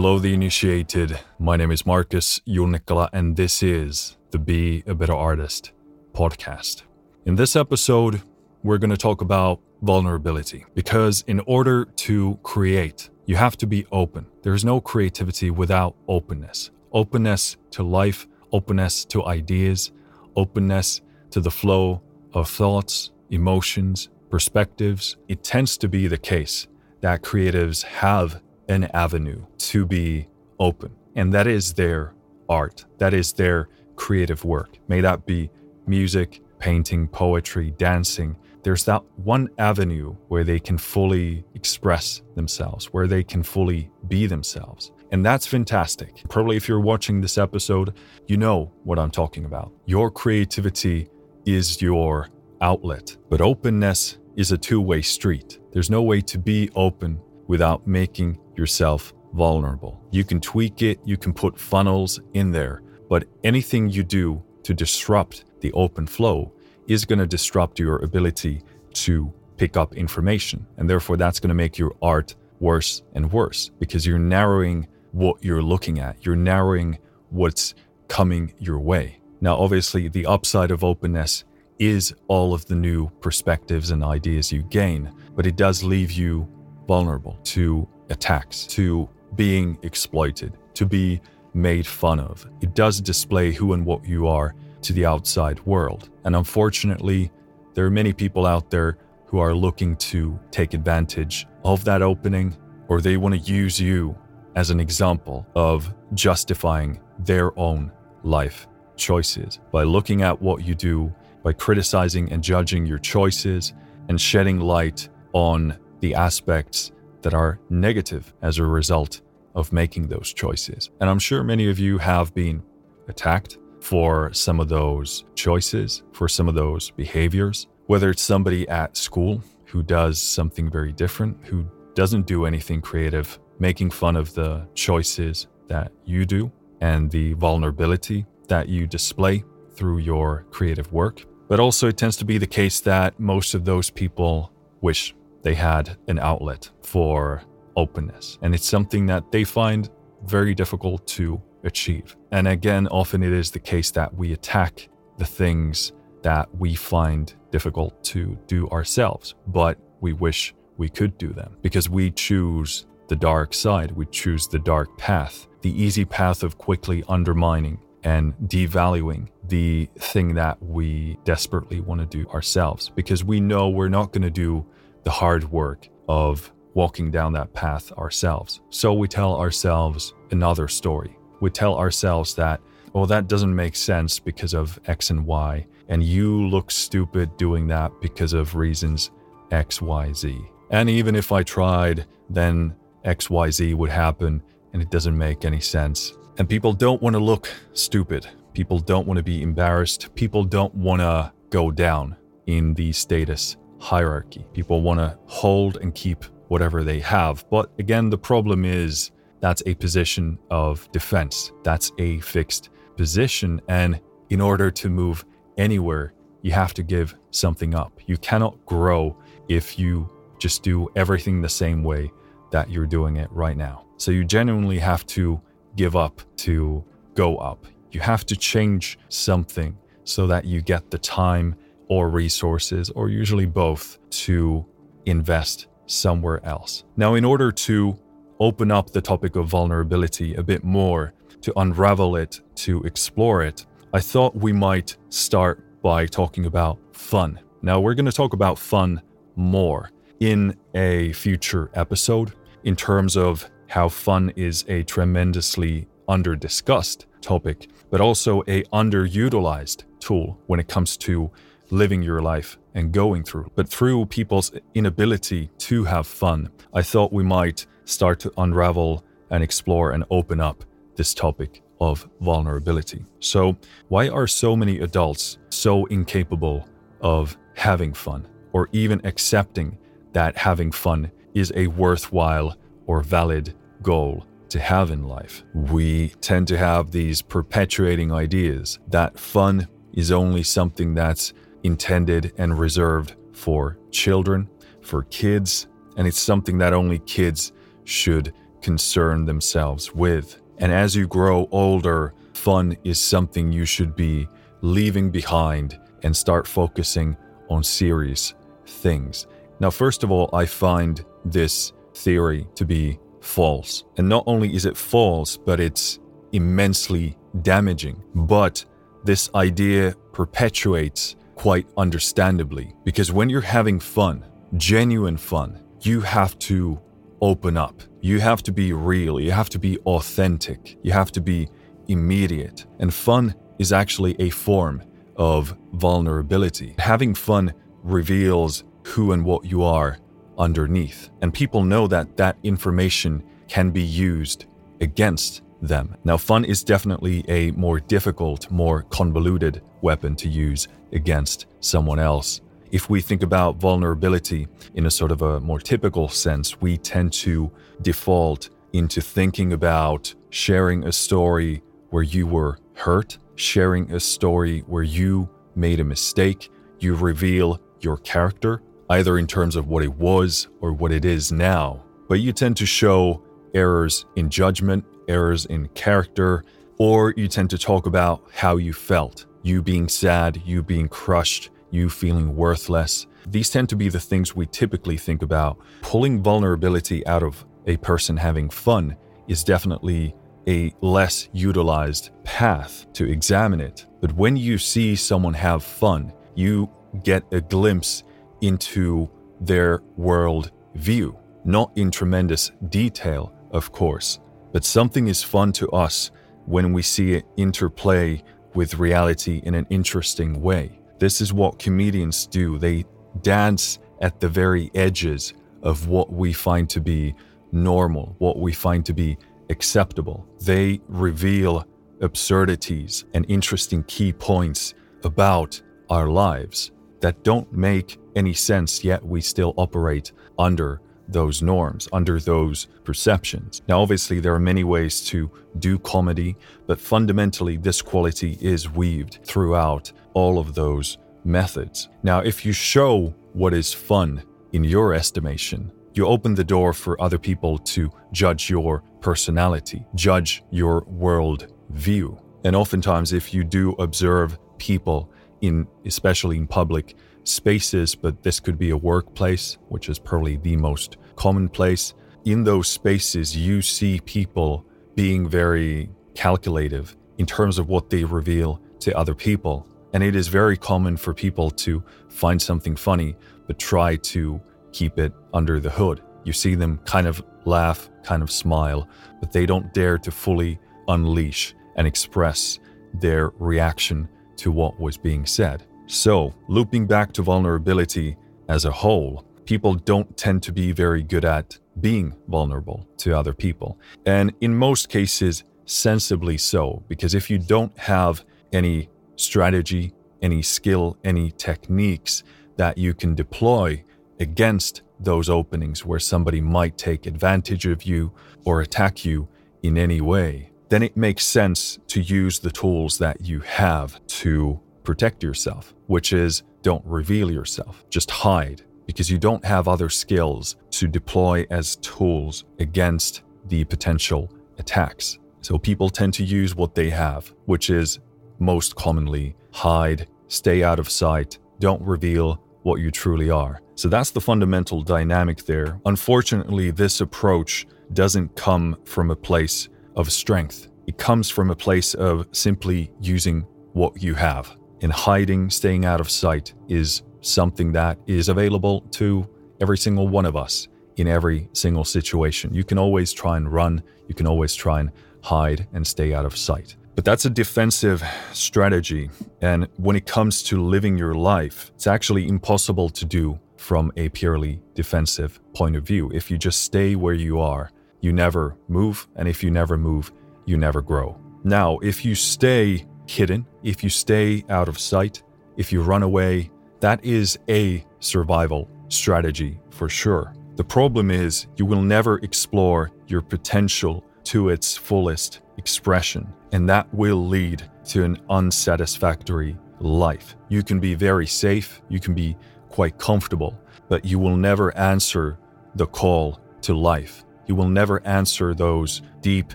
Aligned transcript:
Hello, 0.00 0.20
the 0.20 0.32
initiated. 0.32 1.18
My 1.40 1.56
name 1.56 1.72
is 1.72 1.84
Marcus 1.84 2.40
Junnikala, 2.46 3.08
and 3.12 3.34
this 3.34 3.64
is 3.64 4.16
the 4.30 4.38
Be 4.38 4.84
a 4.86 4.94
Better 4.94 5.12
Artist 5.12 5.72
podcast. 6.12 6.82
In 7.26 7.34
this 7.34 7.56
episode, 7.56 8.22
we're 8.62 8.78
going 8.78 8.92
to 8.92 8.96
talk 8.96 9.22
about 9.22 9.58
vulnerability 9.82 10.64
because 10.76 11.24
in 11.26 11.40
order 11.40 11.84
to 11.84 12.38
create, 12.44 13.10
you 13.26 13.34
have 13.34 13.56
to 13.56 13.66
be 13.66 13.86
open. 13.90 14.26
There's 14.42 14.64
no 14.64 14.80
creativity 14.80 15.50
without 15.50 15.96
openness. 16.06 16.70
Openness 16.92 17.56
to 17.72 17.82
life, 17.82 18.28
openness 18.52 19.04
to 19.06 19.24
ideas, 19.24 19.90
openness 20.36 21.00
to 21.32 21.40
the 21.40 21.50
flow 21.50 22.02
of 22.32 22.48
thoughts, 22.48 23.10
emotions, 23.30 24.10
perspectives. 24.30 25.16
It 25.26 25.42
tends 25.42 25.76
to 25.78 25.88
be 25.88 26.06
the 26.06 26.18
case 26.18 26.68
that 27.00 27.22
creatives 27.22 27.82
have 27.82 28.40
an 28.68 28.84
avenue 28.94 29.44
to 29.58 29.86
be 29.86 30.28
open, 30.58 30.94
and 31.14 31.32
that 31.32 31.46
is 31.46 31.74
their 31.74 32.14
art, 32.48 32.84
that 32.98 33.14
is 33.14 33.32
their 33.32 33.68
creative 33.96 34.44
work. 34.44 34.78
May 34.88 35.00
that 35.00 35.26
be 35.26 35.50
music, 35.86 36.40
painting, 36.58 37.08
poetry, 37.08 37.72
dancing. 37.72 38.36
There's 38.62 38.84
that 38.84 39.02
one 39.16 39.48
avenue 39.58 40.14
where 40.28 40.44
they 40.44 40.58
can 40.58 40.76
fully 40.78 41.44
express 41.54 42.22
themselves, 42.34 42.86
where 42.86 43.06
they 43.06 43.22
can 43.22 43.42
fully 43.42 43.90
be 44.08 44.26
themselves. 44.26 44.92
And 45.10 45.24
that's 45.24 45.46
fantastic. 45.46 46.22
Probably 46.28 46.56
if 46.56 46.68
you're 46.68 46.80
watching 46.80 47.20
this 47.20 47.38
episode, 47.38 47.94
you 48.26 48.36
know 48.36 48.72
what 48.84 48.98
I'm 48.98 49.10
talking 49.10 49.46
about. 49.46 49.72
Your 49.86 50.10
creativity 50.10 51.08
is 51.46 51.80
your 51.80 52.28
outlet, 52.60 53.16
but 53.30 53.40
openness 53.40 54.18
is 54.36 54.52
a 54.52 54.58
two 54.58 54.80
way 54.80 55.00
street. 55.00 55.58
There's 55.72 55.90
no 55.90 56.02
way 56.02 56.20
to 56.22 56.38
be 56.38 56.68
open 56.74 57.20
without 57.46 57.86
making 57.86 58.38
yourself 58.58 59.14
vulnerable. 59.32 60.02
You 60.10 60.24
can 60.24 60.40
tweak 60.40 60.82
it, 60.82 60.98
you 61.04 61.16
can 61.16 61.32
put 61.32 61.58
funnels 61.58 62.20
in 62.34 62.50
there, 62.50 62.82
but 63.08 63.24
anything 63.44 63.88
you 63.88 64.02
do 64.02 64.42
to 64.64 64.74
disrupt 64.74 65.44
the 65.60 65.72
open 65.72 66.06
flow 66.06 66.52
is 66.86 67.04
going 67.04 67.18
to 67.18 67.26
disrupt 67.26 67.78
your 67.78 67.98
ability 67.98 68.62
to 68.94 69.32
pick 69.56 69.76
up 69.76 69.94
information. 69.94 70.66
And 70.76 70.88
therefore, 70.88 71.16
that's 71.16 71.40
going 71.40 71.48
to 71.48 71.54
make 71.54 71.78
your 71.78 71.94
art 72.02 72.34
worse 72.60 73.02
and 73.14 73.30
worse 73.32 73.70
because 73.78 74.06
you're 74.06 74.18
narrowing 74.18 74.88
what 75.12 75.42
you're 75.42 75.62
looking 75.62 75.98
at, 76.00 76.24
you're 76.24 76.36
narrowing 76.36 76.98
what's 77.30 77.74
coming 78.08 78.52
your 78.58 78.78
way. 78.78 79.20
Now, 79.40 79.56
obviously, 79.56 80.08
the 80.08 80.26
upside 80.26 80.70
of 80.70 80.82
openness 80.82 81.44
is 81.78 82.14
all 82.26 82.54
of 82.54 82.66
the 82.66 82.74
new 82.74 83.08
perspectives 83.20 83.90
and 83.90 84.02
ideas 84.02 84.50
you 84.50 84.62
gain, 84.64 85.12
but 85.36 85.46
it 85.46 85.56
does 85.56 85.84
leave 85.84 86.12
you 86.12 86.48
vulnerable 86.86 87.38
to 87.44 87.88
attacks, 88.10 88.66
to 88.66 89.08
being 89.34 89.78
exploited, 89.82 90.56
to 90.74 90.86
be 90.86 91.20
made 91.54 91.86
fun 91.86 92.20
of. 92.20 92.46
It 92.60 92.74
does 92.74 93.00
display 93.00 93.52
who 93.52 93.72
and 93.72 93.84
what 93.84 94.04
you 94.04 94.26
are 94.26 94.54
to 94.82 94.92
the 94.92 95.06
outside 95.06 95.64
world. 95.66 96.10
And 96.24 96.36
unfortunately, 96.36 97.30
there 97.74 97.84
are 97.84 97.90
many 97.90 98.12
people 98.12 98.46
out 98.46 98.70
there 98.70 98.98
who 99.26 99.38
are 99.38 99.54
looking 99.54 99.96
to 99.96 100.38
take 100.50 100.74
advantage 100.74 101.46
of 101.64 101.84
that 101.84 102.02
opening, 102.02 102.56
or 102.88 103.00
they 103.00 103.16
want 103.16 103.34
to 103.34 103.40
use 103.40 103.80
you 103.80 104.16
as 104.56 104.70
an 104.70 104.80
example 104.80 105.46
of 105.54 105.94
justifying 106.14 107.00
their 107.18 107.56
own 107.58 107.92
life 108.22 108.66
choices 108.96 109.60
by 109.70 109.82
looking 109.84 110.22
at 110.22 110.40
what 110.40 110.64
you 110.64 110.74
do, 110.74 111.14
by 111.42 111.52
criticizing 111.52 112.32
and 112.32 112.42
judging 112.42 112.86
your 112.86 112.98
choices, 112.98 113.74
and 114.08 114.20
shedding 114.20 114.58
light 114.58 115.08
on 115.32 115.76
the 116.00 116.14
aspects 116.14 116.92
that 117.22 117.34
are 117.34 117.60
negative 117.70 118.32
as 118.42 118.58
a 118.58 118.64
result 118.64 119.20
of 119.54 119.72
making 119.72 120.08
those 120.08 120.32
choices. 120.32 120.90
And 121.00 121.10
I'm 121.10 121.18
sure 121.18 121.42
many 121.42 121.68
of 121.68 121.78
you 121.78 121.98
have 121.98 122.34
been 122.34 122.62
attacked 123.08 123.58
for 123.80 124.32
some 124.32 124.60
of 124.60 124.68
those 124.68 125.24
choices, 125.34 126.02
for 126.12 126.28
some 126.28 126.48
of 126.48 126.54
those 126.54 126.90
behaviors, 126.90 127.66
whether 127.86 128.10
it's 128.10 128.22
somebody 128.22 128.68
at 128.68 128.96
school 128.96 129.42
who 129.64 129.82
does 129.82 130.20
something 130.20 130.70
very 130.70 130.92
different, 130.92 131.36
who 131.46 131.66
doesn't 131.94 132.26
do 132.26 132.44
anything 132.44 132.80
creative, 132.80 133.38
making 133.58 133.90
fun 133.90 134.16
of 134.16 134.34
the 134.34 134.66
choices 134.74 135.46
that 135.68 135.92
you 136.04 136.24
do 136.24 136.50
and 136.80 137.10
the 137.10 137.32
vulnerability 137.34 138.24
that 138.48 138.68
you 138.68 138.86
display 138.86 139.44
through 139.74 139.98
your 139.98 140.46
creative 140.50 140.92
work. 140.92 141.24
But 141.48 141.60
also, 141.60 141.88
it 141.88 141.96
tends 141.96 142.16
to 142.18 142.24
be 142.24 142.38
the 142.38 142.46
case 142.46 142.80
that 142.80 143.18
most 143.18 143.54
of 143.54 143.64
those 143.64 143.90
people 143.90 144.52
wish 144.80 145.14
they 145.42 145.54
had 145.54 145.96
an 146.08 146.18
outlet 146.18 146.70
for 146.82 147.42
openness. 147.76 148.38
And 148.42 148.54
it's 148.54 148.68
something 148.68 149.06
that 149.06 149.30
they 149.30 149.44
find 149.44 149.88
very 150.24 150.54
difficult 150.54 151.06
to 151.06 151.40
achieve. 151.64 152.16
And 152.32 152.48
again, 152.48 152.88
often 152.88 153.22
it 153.22 153.32
is 153.32 153.50
the 153.50 153.58
case 153.58 153.90
that 153.92 154.14
we 154.14 154.32
attack 154.32 154.88
the 155.16 155.24
things 155.24 155.92
that 156.22 156.48
we 156.56 156.74
find 156.74 157.34
difficult 157.50 158.02
to 158.04 158.38
do 158.46 158.68
ourselves, 158.68 159.34
but 159.46 159.78
we 160.00 160.12
wish 160.12 160.54
we 160.76 160.88
could 160.88 161.16
do 161.18 161.32
them 161.32 161.56
because 161.62 161.88
we 161.88 162.10
choose 162.10 162.86
the 163.08 163.16
dark 163.16 163.54
side, 163.54 163.92
we 163.92 164.06
choose 164.06 164.46
the 164.46 164.58
dark 164.58 164.96
path, 164.98 165.46
the 165.62 165.82
easy 165.82 166.04
path 166.04 166.42
of 166.42 166.58
quickly 166.58 167.02
undermining 167.08 167.80
and 168.04 168.34
devaluing 168.46 169.28
the 169.48 169.88
thing 169.98 170.34
that 170.34 170.62
we 170.62 171.18
desperately 171.24 171.80
want 171.80 172.00
to 172.00 172.06
do 172.06 172.28
ourselves 172.30 172.90
because 172.94 173.24
we 173.24 173.40
know 173.40 173.68
we're 173.68 173.88
not 173.88 174.12
going 174.12 174.22
to 174.22 174.30
do 174.30 174.64
the 175.08 175.12
hard 175.12 175.50
work 175.50 175.88
of 176.08 176.52
walking 176.74 177.10
down 177.10 177.32
that 177.32 177.52
path 177.54 177.90
ourselves. 177.92 178.60
So 178.70 178.92
we 178.92 179.08
tell 179.08 179.36
ourselves 179.36 180.14
another 180.30 180.68
story 180.68 181.18
we 181.40 181.50
tell 181.50 181.76
ourselves 181.76 182.34
that, 182.34 182.60
oh, 182.94 183.06
that 183.06 183.28
doesn't 183.28 183.54
make 183.54 183.76
sense 183.76 184.18
because 184.18 184.54
of 184.54 184.78
X 184.86 185.10
and 185.10 185.24
Y, 185.24 185.66
and 185.88 186.02
you 186.02 186.46
look 186.48 186.70
stupid 186.70 187.36
doing 187.36 187.66
that 187.68 187.92
because 188.00 188.32
of 188.32 188.54
reasons 188.54 189.10
X, 189.50 189.80
Y, 189.80 190.12
Z. 190.12 190.40
And 190.70 190.90
even 190.90 191.14
if 191.14 191.32
I 191.32 191.42
tried, 191.42 192.06
then 192.28 192.74
X, 193.04 193.30
Y, 193.30 193.50
Z 193.50 193.74
would 193.74 193.90
happen, 193.90 194.42
and 194.72 194.82
it 194.82 194.90
doesn't 194.90 195.16
make 195.16 195.44
any 195.44 195.60
sense. 195.60 196.12
And 196.38 196.48
people 196.48 196.72
don't 196.72 197.00
want 197.00 197.14
to 197.14 197.20
look 197.20 197.48
stupid. 197.72 198.26
People 198.52 198.78
don't 198.78 199.06
want 199.06 199.16
to 199.18 199.22
be 199.22 199.42
embarrassed. 199.42 200.14
People 200.14 200.44
don't 200.44 200.74
want 200.74 201.00
to 201.00 201.32
go 201.50 201.70
down 201.70 202.16
in 202.46 202.74
the 202.74 202.92
status 202.92 203.56
hierarchy. 203.78 204.44
People 204.52 204.82
want 204.82 205.00
to 205.00 205.18
hold 205.26 205.76
and 205.78 205.94
keep 205.94 206.24
whatever 206.48 206.82
they 206.82 207.00
have. 207.00 207.44
But 207.50 207.70
again, 207.78 208.10
the 208.10 208.18
problem 208.18 208.64
is 208.64 209.10
that's 209.40 209.62
a 209.66 209.74
position 209.74 210.38
of 210.50 210.90
defense. 210.92 211.52
That's 211.62 211.92
a 211.98 212.20
fixed 212.20 212.70
position. 212.96 213.60
And 213.68 214.00
in 214.30 214.40
order 214.40 214.70
to 214.70 214.88
move 214.88 215.24
anywhere, 215.56 216.12
you 216.42 216.52
have 216.52 216.74
to 216.74 216.82
give 216.82 217.16
something 217.30 217.74
up. 217.74 217.92
You 218.06 218.16
cannot 218.16 218.64
grow 218.66 219.16
if 219.48 219.78
you 219.78 220.08
just 220.38 220.62
do 220.62 220.88
everything 220.96 221.40
the 221.40 221.48
same 221.48 221.82
way 221.82 222.10
that 222.50 222.70
you're 222.70 222.86
doing 222.86 223.16
it 223.16 223.30
right 223.32 223.56
now. 223.56 223.84
So 223.96 224.10
you 224.10 224.24
genuinely 224.24 224.78
have 224.78 225.04
to 225.06 225.40
give 225.76 225.96
up 225.96 226.22
to 226.38 226.84
go 227.14 227.36
up. 227.36 227.66
You 227.90 228.00
have 228.00 228.24
to 228.26 228.36
change 228.36 228.98
something 229.08 229.76
so 230.04 230.26
that 230.26 230.44
you 230.44 230.62
get 230.62 230.90
the 230.90 230.98
time 230.98 231.56
or 231.88 232.08
resources, 232.08 232.90
or 232.90 233.08
usually 233.08 233.46
both, 233.46 233.98
to 234.10 234.64
invest 235.06 235.66
somewhere 235.86 236.44
else. 236.44 236.84
Now, 236.96 237.14
in 237.14 237.24
order 237.24 237.50
to 237.50 237.98
open 238.40 238.70
up 238.70 238.90
the 238.90 239.00
topic 239.00 239.36
of 239.36 239.48
vulnerability 239.48 240.34
a 240.34 240.42
bit 240.42 240.62
more, 240.64 241.14
to 241.40 241.52
unravel 241.58 242.16
it, 242.16 242.40
to 242.56 242.82
explore 242.82 243.42
it, 243.42 243.66
I 243.92 244.00
thought 244.00 244.36
we 244.36 244.52
might 244.52 244.96
start 245.08 245.64
by 245.82 246.06
talking 246.06 246.46
about 246.46 246.78
fun. 246.92 247.40
Now, 247.62 247.80
we're 247.80 247.94
going 247.94 248.06
to 248.06 248.12
talk 248.12 248.32
about 248.32 248.58
fun 248.58 249.00
more 249.36 249.90
in 250.20 250.56
a 250.74 251.12
future 251.12 251.70
episode 251.74 252.32
in 252.64 252.76
terms 252.76 253.16
of 253.16 253.48
how 253.68 253.88
fun 253.88 254.32
is 254.36 254.64
a 254.68 254.82
tremendously 254.82 255.86
under 256.08 256.34
discussed 256.34 257.06
topic, 257.20 257.68
but 257.90 258.00
also 258.00 258.42
a 258.42 258.62
underutilized 258.64 259.84
tool 260.00 260.38
when 260.46 260.58
it 260.58 260.68
comes 260.68 260.96
to 260.96 261.30
living 261.70 262.02
your 262.02 262.22
life 262.22 262.58
and 262.74 262.92
going 262.92 263.24
through. 263.24 263.50
But 263.54 263.68
through 263.68 264.06
people's 264.06 264.52
inability 264.74 265.50
to 265.58 265.84
have 265.84 266.06
fun, 266.06 266.50
I 266.72 266.82
thought 266.82 267.12
we 267.12 267.24
might 267.24 267.66
start 267.84 268.20
to 268.20 268.32
unravel 268.36 269.04
and 269.30 269.42
explore 269.42 269.92
and 269.92 270.04
open 270.10 270.40
up 270.40 270.64
this 270.96 271.14
topic 271.14 271.62
of 271.80 272.08
vulnerability. 272.20 273.04
So, 273.20 273.56
why 273.88 274.08
are 274.08 274.26
so 274.26 274.56
many 274.56 274.80
adults 274.80 275.38
so 275.50 275.86
incapable 275.86 276.68
of 277.00 277.36
having 277.54 277.92
fun 277.92 278.26
or 278.52 278.68
even 278.72 279.00
accepting 279.04 279.78
that 280.12 280.36
having 280.36 280.72
fun 280.72 281.10
is 281.34 281.52
a 281.54 281.68
worthwhile 281.68 282.56
or 282.86 283.00
valid 283.02 283.54
goal 283.82 284.26
to 284.48 284.58
have 284.58 284.90
in 284.90 285.06
life? 285.06 285.44
We 285.54 286.10
tend 286.20 286.48
to 286.48 286.58
have 286.58 286.90
these 286.90 287.22
perpetuating 287.22 288.12
ideas 288.12 288.78
that 288.88 289.18
fun 289.18 289.68
is 289.92 290.10
only 290.10 290.42
something 290.42 290.94
that's 290.94 291.32
intended 291.62 292.32
and 292.38 292.58
reserved 292.58 293.14
for 293.32 293.78
children, 293.90 294.48
for 294.82 295.04
kids, 295.04 295.68
and 295.96 296.06
it's 296.06 296.20
something 296.20 296.58
that 296.58 296.72
only 296.72 296.98
kids 297.00 297.52
should 297.84 298.32
concern 298.62 299.24
themselves 299.24 299.94
with. 299.94 300.40
And 300.58 300.72
as 300.72 300.94
you 300.94 301.06
grow 301.06 301.48
older, 301.50 302.14
fun 302.34 302.76
is 302.84 303.00
something 303.00 303.52
you 303.52 303.64
should 303.64 303.94
be 303.94 304.28
leaving 304.60 305.10
behind 305.10 305.78
and 306.02 306.16
start 306.16 306.46
focusing 306.46 307.16
on 307.48 307.62
serious 307.62 308.34
things. 308.66 309.26
Now, 309.60 309.70
first 309.70 310.04
of 310.04 310.10
all, 310.10 310.30
I 310.32 310.46
find 310.46 311.04
this 311.24 311.72
theory 311.94 312.46
to 312.54 312.64
be 312.64 312.98
false. 313.20 313.84
And 313.96 314.08
not 314.08 314.24
only 314.26 314.54
is 314.54 314.66
it 314.66 314.76
false, 314.76 315.36
but 315.36 315.60
it's 315.60 315.98
immensely 316.32 317.16
damaging. 317.42 318.02
But 318.14 318.64
this 319.04 319.30
idea 319.34 319.94
perpetuates 320.12 321.16
quite 321.38 321.68
understandably 321.76 322.74
because 322.84 323.12
when 323.12 323.30
you're 323.30 323.40
having 323.40 323.78
fun, 323.78 324.24
genuine 324.56 325.16
fun, 325.16 325.62
you 325.82 326.00
have 326.00 326.36
to 326.40 326.80
open 327.20 327.56
up. 327.56 327.80
You 328.00 328.18
have 328.18 328.42
to 328.42 328.52
be 328.52 328.72
real. 328.72 329.20
You 329.20 329.30
have 329.30 329.48
to 329.50 329.58
be 329.58 329.78
authentic. 329.78 330.76
You 330.82 330.90
have 330.92 331.12
to 331.12 331.20
be 331.20 331.48
immediate. 331.86 332.66
And 332.80 332.92
fun 332.92 333.36
is 333.60 333.72
actually 333.72 334.16
a 334.18 334.30
form 334.30 334.82
of 335.16 335.56
vulnerability. 335.74 336.74
Having 336.78 337.14
fun 337.14 337.54
reveals 337.84 338.64
who 338.84 339.12
and 339.12 339.24
what 339.24 339.44
you 339.44 339.62
are 339.62 339.98
underneath. 340.38 341.10
And 341.22 341.32
people 341.32 341.62
know 341.62 341.86
that 341.86 342.16
that 342.16 342.36
information 342.42 343.22
can 343.46 343.70
be 343.70 343.82
used 343.82 344.46
against 344.80 345.42
them. 345.62 345.96
Now, 346.04 346.16
fun 346.16 346.44
is 346.44 346.64
definitely 346.64 347.24
a 347.28 347.52
more 347.52 347.80
difficult, 347.80 348.50
more 348.50 348.82
convoluted 348.82 349.62
weapon 349.82 350.16
to 350.16 350.28
use 350.28 350.68
against 350.92 351.46
someone 351.60 351.98
else. 351.98 352.40
If 352.70 352.90
we 352.90 353.00
think 353.00 353.22
about 353.22 353.56
vulnerability 353.56 354.46
in 354.74 354.86
a 354.86 354.90
sort 354.90 355.10
of 355.10 355.22
a 355.22 355.40
more 355.40 355.60
typical 355.60 356.08
sense, 356.08 356.60
we 356.60 356.76
tend 356.76 357.12
to 357.14 357.50
default 357.80 358.50
into 358.72 359.00
thinking 359.00 359.52
about 359.52 360.14
sharing 360.30 360.84
a 360.84 360.92
story 360.92 361.62
where 361.90 362.02
you 362.02 362.26
were 362.26 362.58
hurt, 362.74 363.18
sharing 363.36 363.90
a 363.92 364.00
story 364.00 364.60
where 364.60 364.82
you 364.82 365.28
made 365.54 365.80
a 365.80 365.84
mistake, 365.84 366.50
you 366.78 366.94
reveal 366.94 367.60
your 367.80 367.96
character, 367.98 368.62
either 368.90 369.18
in 369.18 369.26
terms 369.26 369.56
of 369.56 369.68
what 369.68 369.82
it 369.82 369.94
was 369.94 370.48
or 370.60 370.72
what 370.72 370.92
it 370.92 371.04
is 371.04 371.32
now. 371.32 371.82
But 372.08 372.20
you 372.20 372.32
tend 372.32 372.56
to 372.58 372.66
show 372.66 373.22
errors 373.54 374.06
in 374.16 374.30
judgment, 374.30 374.84
errors 375.08 375.46
in 375.46 375.68
character, 375.68 376.44
or 376.78 377.14
you 377.16 377.28
tend 377.28 377.50
to 377.50 377.58
talk 377.58 377.86
about 377.86 378.24
how 378.32 378.56
you 378.56 378.72
felt 378.72 379.26
you 379.42 379.62
being 379.62 379.88
sad, 379.88 380.42
you 380.44 380.62
being 380.62 380.88
crushed, 380.88 381.50
you 381.70 381.88
feeling 381.88 382.34
worthless. 382.34 383.06
These 383.26 383.50
tend 383.50 383.68
to 383.70 383.76
be 383.76 383.88
the 383.88 384.00
things 384.00 384.34
we 384.34 384.46
typically 384.46 384.96
think 384.96 385.22
about. 385.22 385.58
Pulling 385.82 386.22
vulnerability 386.22 387.06
out 387.06 387.22
of 387.22 387.44
a 387.66 387.76
person 387.76 388.16
having 388.16 388.48
fun 388.48 388.96
is 389.26 389.44
definitely 389.44 390.14
a 390.48 390.74
less 390.80 391.28
utilized 391.32 392.10
path 392.24 392.86
to 392.94 393.04
examine 393.04 393.60
it. 393.60 393.86
But 394.00 394.14
when 394.14 394.36
you 394.36 394.56
see 394.56 394.96
someone 394.96 395.34
have 395.34 395.62
fun, 395.62 396.12
you 396.34 396.70
get 397.04 397.22
a 397.32 397.40
glimpse 397.40 398.04
into 398.40 399.10
their 399.40 399.82
world 399.96 400.52
view. 400.74 401.18
Not 401.44 401.70
in 401.76 401.90
tremendous 401.90 402.50
detail, 402.70 403.32
of 403.50 403.72
course, 403.72 404.20
but 404.52 404.64
something 404.64 405.08
is 405.08 405.22
fun 405.22 405.52
to 405.52 405.68
us 405.70 406.10
when 406.46 406.72
we 406.72 406.80
see 406.80 407.12
it 407.12 407.26
interplay 407.36 408.22
with 408.54 408.78
reality 408.78 409.40
in 409.44 409.54
an 409.54 409.66
interesting 409.70 410.40
way. 410.40 410.78
This 410.98 411.20
is 411.20 411.32
what 411.32 411.58
comedians 411.58 412.26
do. 412.26 412.58
They 412.58 412.84
dance 413.22 413.78
at 414.00 414.20
the 414.20 414.28
very 414.28 414.70
edges 414.74 415.34
of 415.62 415.88
what 415.88 416.12
we 416.12 416.32
find 416.32 416.68
to 416.70 416.80
be 416.80 417.14
normal, 417.52 418.14
what 418.18 418.38
we 418.38 418.52
find 418.52 418.84
to 418.86 418.92
be 418.92 419.16
acceptable. 419.50 420.26
They 420.40 420.80
reveal 420.88 421.64
absurdities 422.00 423.04
and 423.14 423.24
interesting 423.28 423.82
key 423.84 424.12
points 424.12 424.74
about 425.04 425.60
our 425.90 426.08
lives 426.08 426.70
that 427.00 427.22
don't 427.22 427.52
make 427.52 427.98
any 428.16 428.34
sense, 428.34 428.84
yet 428.84 429.04
we 429.04 429.20
still 429.20 429.54
operate 429.56 430.12
under 430.38 430.80
those 431.08 431.42
norms, 431.42 431.88
under 431.92 432.20
those 432.20 432.66
perceptions. 432.84 433.62
Now, 433.66 433.80
obviously, 433.80 434.20
there 434.20 434.34
are 434.34 434.38
many 434.38 434.64
ways 434.64 435.00
to 435.06 435.30
do 435.58 435.78
comedy, 435.78 436.36
but 436.66 436.80
fundamentally, 436.80 437.56
this 437.56 437.82
quality 437.82 438.38
is 438.40 438.70
weaved 438.70 439.18
throughout 439.24 439.90
all 440.14 440.38
of 440.38 440.54
those 440.54 440.98
methods. 441.24 441.88
Now, 442.02 442.20
if 442.20 442.44
you 442.44 442.52
show 442.52 443.14
what 443.32 443.54
is 443.54 443.72
fun 443.72 444.22
in 444.52 444.64
your 444.64 444.94
estimation, 444.94 445.72
you 445.94 446.06
open 446.06 446.34
the 446.34 446.44
door 446.44 446.72
for 446.72 447.00
other 447.00 447.18
people 447.18 447.58
to 447.58 447.90
judge 448.12 448.48
your 448.48 448.82
personality, 449.00 449.84
judge 449.94 450.44
your 450.50 450.84
world 450.84 451.52
view. 451.70 452.20
And 452.44 452.54
oftentimes, 452.54 453.12
if 453.12 453.34
you 453.34 453.44
do 453.44 453.72
observe 453.72 454.38
people 454.58 455.10
in, 455.40 455.66
especially 455.84 456.36
in 456.36 456.46
public, 456.46 456.94
spaces, 457.28 457.94
but 457.94 458.22
this 458.22 458.40
could 458.40 458.58
be 458.58 458.70
a 458.70 458.76
workplace, 458.76 459.58
which 459.68 459.88
is 459.88 459.98
probably 459.98 460.36
the 460.36 460.56
most 460.56 460.96
commonplace. 461.16 461.94
In 462.24 462.44
those 462.44 462.68
spaces, 462.68 463.36
you 463.36 463.62
see 463.62 464.00
people 464.00 464.64
being 464.94 465.28
very 465.28 465.90
calculative 466.14 466.96
in 467.18 467.26
terms 467.26 467.58
of 467.58 467.68
what 467.68 467.90
they 467.90 468.04
reveal 468.04 468.60
to 468.80 468.96
other 468.96 469.14
people. 469.14 469.66
And 469.92 470.02
it 470.02 470.14
is 470.14 470.28
very 470.28 470.56
common 470.56 470.96
for 470.96 471.14
people 471.14 471.50
to 471.50 471.82
find 472.08 472.40
something 472.40 472.76
funny, 472.76 473.16
but 473.46 473.58
try 473.58 473.96
to 473.96 474.40
keep 474.72 474.98
it 474.98 475.12
under 475.32 475.60
the 475.60 475.70
hood. 475.70 476.02
You 476.24 476.32
see 476.32 476.54
them 476.54 476.78
kind 476.84 477.06
of 477.06 477.22
laugh, 477.44 477.88
kind 478.02 478.22
of 478.22 478.30
smile, 478.30 478.88
but 479.20 479.32
they 479.32 479.46
don't 479.46 479.72
dare 479.72 479.98
to 479.98 480.10
fully 480.10 480.58
unleash 480.88 481.54
and 481.76 481.86
express 481.86 482.58
their 482.94 483.30
reaction 483.38 484.08
to 484.36 484.52
what 484.52 484.78
was 484.78 484.96
being 484.96 485.26
said. 485.26 485.64
So, 485.88 486.34
looping 486.48 486.86
back 486.86 487.14
to 487.14 487.22
vulnerability 487.22 488.18
as 488.46 488.66
a 488.66 488.70
whole, 488.70 489.24
people 489.46 489.74
don't 489.74 490.14
tend 490.18 490.42
to 490.42 490.52
be 490.52 490.70
very 490.72 491.02
good 491.02 491.24
at 491.24 491.58
being 491.80 492.14
vulnerable 492.28 492.86
to 492.98 493.16
other 493.16 493.32
people. 493.32 493.78
And 494.04 494.34
in 494.42 494.54
most 494.54 494.90
cases, 494.90 495.44
sensibly 495.64 496.36
so, 496.36 496.84
because 496.88 497.14
if 497.14 497.30
you 497.30 497.38
don't 497.38 497.76
have 497.78 498.22
any 498.52 498.90
strategy, 499.16 499.94
any 500.20 500.42
skill, 500.42 500.98
any 501.04 501.30
techniques 501.30 502.22
that 502.56 502.76
you 502.76 502.92
can 502.92 503.14
deploy 503.14 503.82
against 504.20 504.82
those 505.00 505.30
openings 505.30 505.86
where 505.86 506.00
somebody 506.00 506.42
might 506.42 506.76
take 506.76 507.06
advantage 507.06 507.64
of 507.64 507.84
you 507.84 508.12
or 508.44 508.60
attack 508.60 509.06
you 509.06 509.26
in 509.62 509.78
any 509.78 510.02
way, 510.02 510.50
then 510.68 510.82
it 510.82 510.98
makes 510.98 511.24
sense 511.24 511.78
to 511.86 512.02
use 512.02 512.40
the 512.40 512.50
tools 512.50 512.98
that 512.98 513.22
you 513.22 513.40
have 513.40 514.06
to 514.06 514.60
protect 514.88 515.22
yourself, 515.22 515.74
which 515.86 516.14
is 516.14 516.44
don't 516.62 516.82
reveal 516.86 517.30
yourself, 517.30 517.84
just 517.90 518.10
hide, 518.10 518.62
because 518.86 519.10
you 519.10 519.18
don't 519.18 519.44
have 519.44 519.68
other 519.68 519.90
skills 519.90 520.56
to 520.70 520.88
deploy 520.88 521.44
as 521.50 521.76
tools 521.76 522.46
against 522.58 523.20
the 523.48 523.64
potential 523.64 524.32
attacks. 524.56 525.18
So 525.42 525.58
people 525.58 525.90
tend 525.90 526.14
to 526.14 526.24
use 526.24 526.54
what 526.54 526.74
they 526.74 526.88
have, 526.88 527.30
which 527.44 527.68
is 527.68 527.98
most 528.38 528.76
commonly 528.76 529.36
hide, 529.52 530.08
stay 530.28 530.62
out 530.62 530.78
of 530.78 530.88
sight, 530.88 531.38
don't 531.60 531.82
reveal 531.82 532.42
what 532.62 532.80
you 532.80 532.90
truly 532.90 533.28
are. 533.28 533.60
So 533.74 533.90
that's 533.90 534.10
the 534.10 534.22
fundamental 534.22 534.80
dynamic 534.80 535.44
there. 535.44 535.78
Unfortunately, 535.84 536.70
this 536.70 537.02
approach 537.02 537.66
doesn't 537.92 538.36
come 538.36 538.78
from 538.84 539.10
a 539.10 539.16
place 539.16 539.68
of 539.96 540.10
strength. 540.10 540.68
It 540.86 540.96
comes 540.96 541.28
from 541.28 541.50
a 541.50 541.54
place 541.54 541.92
of 541.92 542.26
simply 542.32 542.90
using 543.02 543.46
what 543.74 544.02
you 544.02 544.14
have 544.14 544.57
and 544.82 544.92
hiding, 544.92 545.50
staying 545.50 545.84
out 545.84 546.00
of 546.00 546.10
sight 546.10 546.54
is 546.68 547.02
something 547.20 547.72
that 547.72 547.98
is 548.06 548.28
available 548.28 548.82
to 548.92 549.28
every 549.60 549.78
single 549.78 550.08
one 550.08 550.24
of 550.24 550.36
us 550.36 550.68
in 550.96 551.06
every 551.06 551.48
single 551.52 551.84
situation. 551.84 552.52
You 552.54 552.64
can 552.64 552.78
always 552.78 553.12
try 553.12 553.36
and 553.36 553.52
run, 553.52 553.82
you 554.08 554.14
can 554.14 554.26
always 554.26 554.54
try 554.54 554.80
and 554.80 554.90
hide 555.22 555.66
and 555.72 555.86
stay 555.86 556.14
out 556.14 556.24
of 556.24 556.36
sight. 556.36 556.76
But 556.94 557.04
that's 557.04 557.26
a 557.26 557.30
defensive 557.30 558.02
strategy. 558.32 559.08
And 559.40 559.68
when 559.76 559.94
it 559.94 560.06
comes 560.06 560.42
to 560.44 560.60
living 560.60 560.98
your 560.98 561.14
life, 561.14 561.70
it's 561.76 561.86
actually 561.86 562.26
impossible 562.26 562.88
to 562.90 563.04
do 563.04 563.38
from 563.56 563.92
a 563.96 564.08
purely 564.08 564.60
defensive 564.74 565.40
point 565.54 565.76
of 565.76 565.84
view. 565.84 566.10
If 566.12 566.30
you 566.30 566.38
just 566.38 566.62
stay 566.62 566.96
where 566.96 567.14
you 567.14 567.40
are, 567.40 567.70
you 568.00 568.12
never 568.12 568.56
move. 568.66 569.06
And 569.14 569.28
if 569.28 569.44
you 569.44 569.50
never 569.50 569.78
move, 569.78 570.10
you 570.44 570.56
never 570.56 570.82
grow. 570.82 571.16
Now, 571.44 571.78
if 571.78 572.04
you 572.04 572.16
stay 572.16 572.84
hidden, 573.08 573.46
if 573.62 573.82
you 573.82 573.90
stay 573.90 574.44
out 574.48 574.68
of 574.68 574.78
sight, 574.78 575.22
if 575.56 575.72
you 575.72 575.82
run 575.82 576.02
away, 576.02 576.50
that 576.80 577.04
is 577.04 577.38
a 577.48 577.84
survival 578.00 578.68
strategy 578.88 579.58
for 579.70 579.88
sure. 579.88 580.34
The 580.56 580.64
problem 580.64 581.10
is 581.10 581.46
you 581.56 581.66
will 581.66 581.82
never 581.82 582.18
explore 582.18 582.90
your 583.06 583.22
potential 583.22 584.04
to 584.24 584.50
its 584.50 584.76
fullest 584.76 585.40
expression, 585.56 586.32
and 586.52 586.68
that 586.68 586.92
will 586.92 587.26
lead 587.26 587.62
to 587.86 588.04
an 588.04 588.18
unsatisfactory 588.28 589.56
life. 589.80 590.36
You 590.48 590.62
can 590.62 590.80
be 590.80 590.94
very 590.94 591.26
safe, 591.26 591.80
you 591.88 592.00
can 592.00 592.14
be 592.14 592.36
quite 592.68 592.98
comfortable, 592.98 593.58
but 593.88 594.04
you 594.04 594.18
will 594.18 594.36
never 594.36 594.76
answer 594.76 595.38
the 595.74 595.86
call 595.86 596.40
to 596.62 596.74
life. 596.74 597.24
You 597.46 597.54
will 597.54 597.68
never 597.68 598.06
answer 598.06 598.54
those 598.54 599.02
deep 599.20 599.52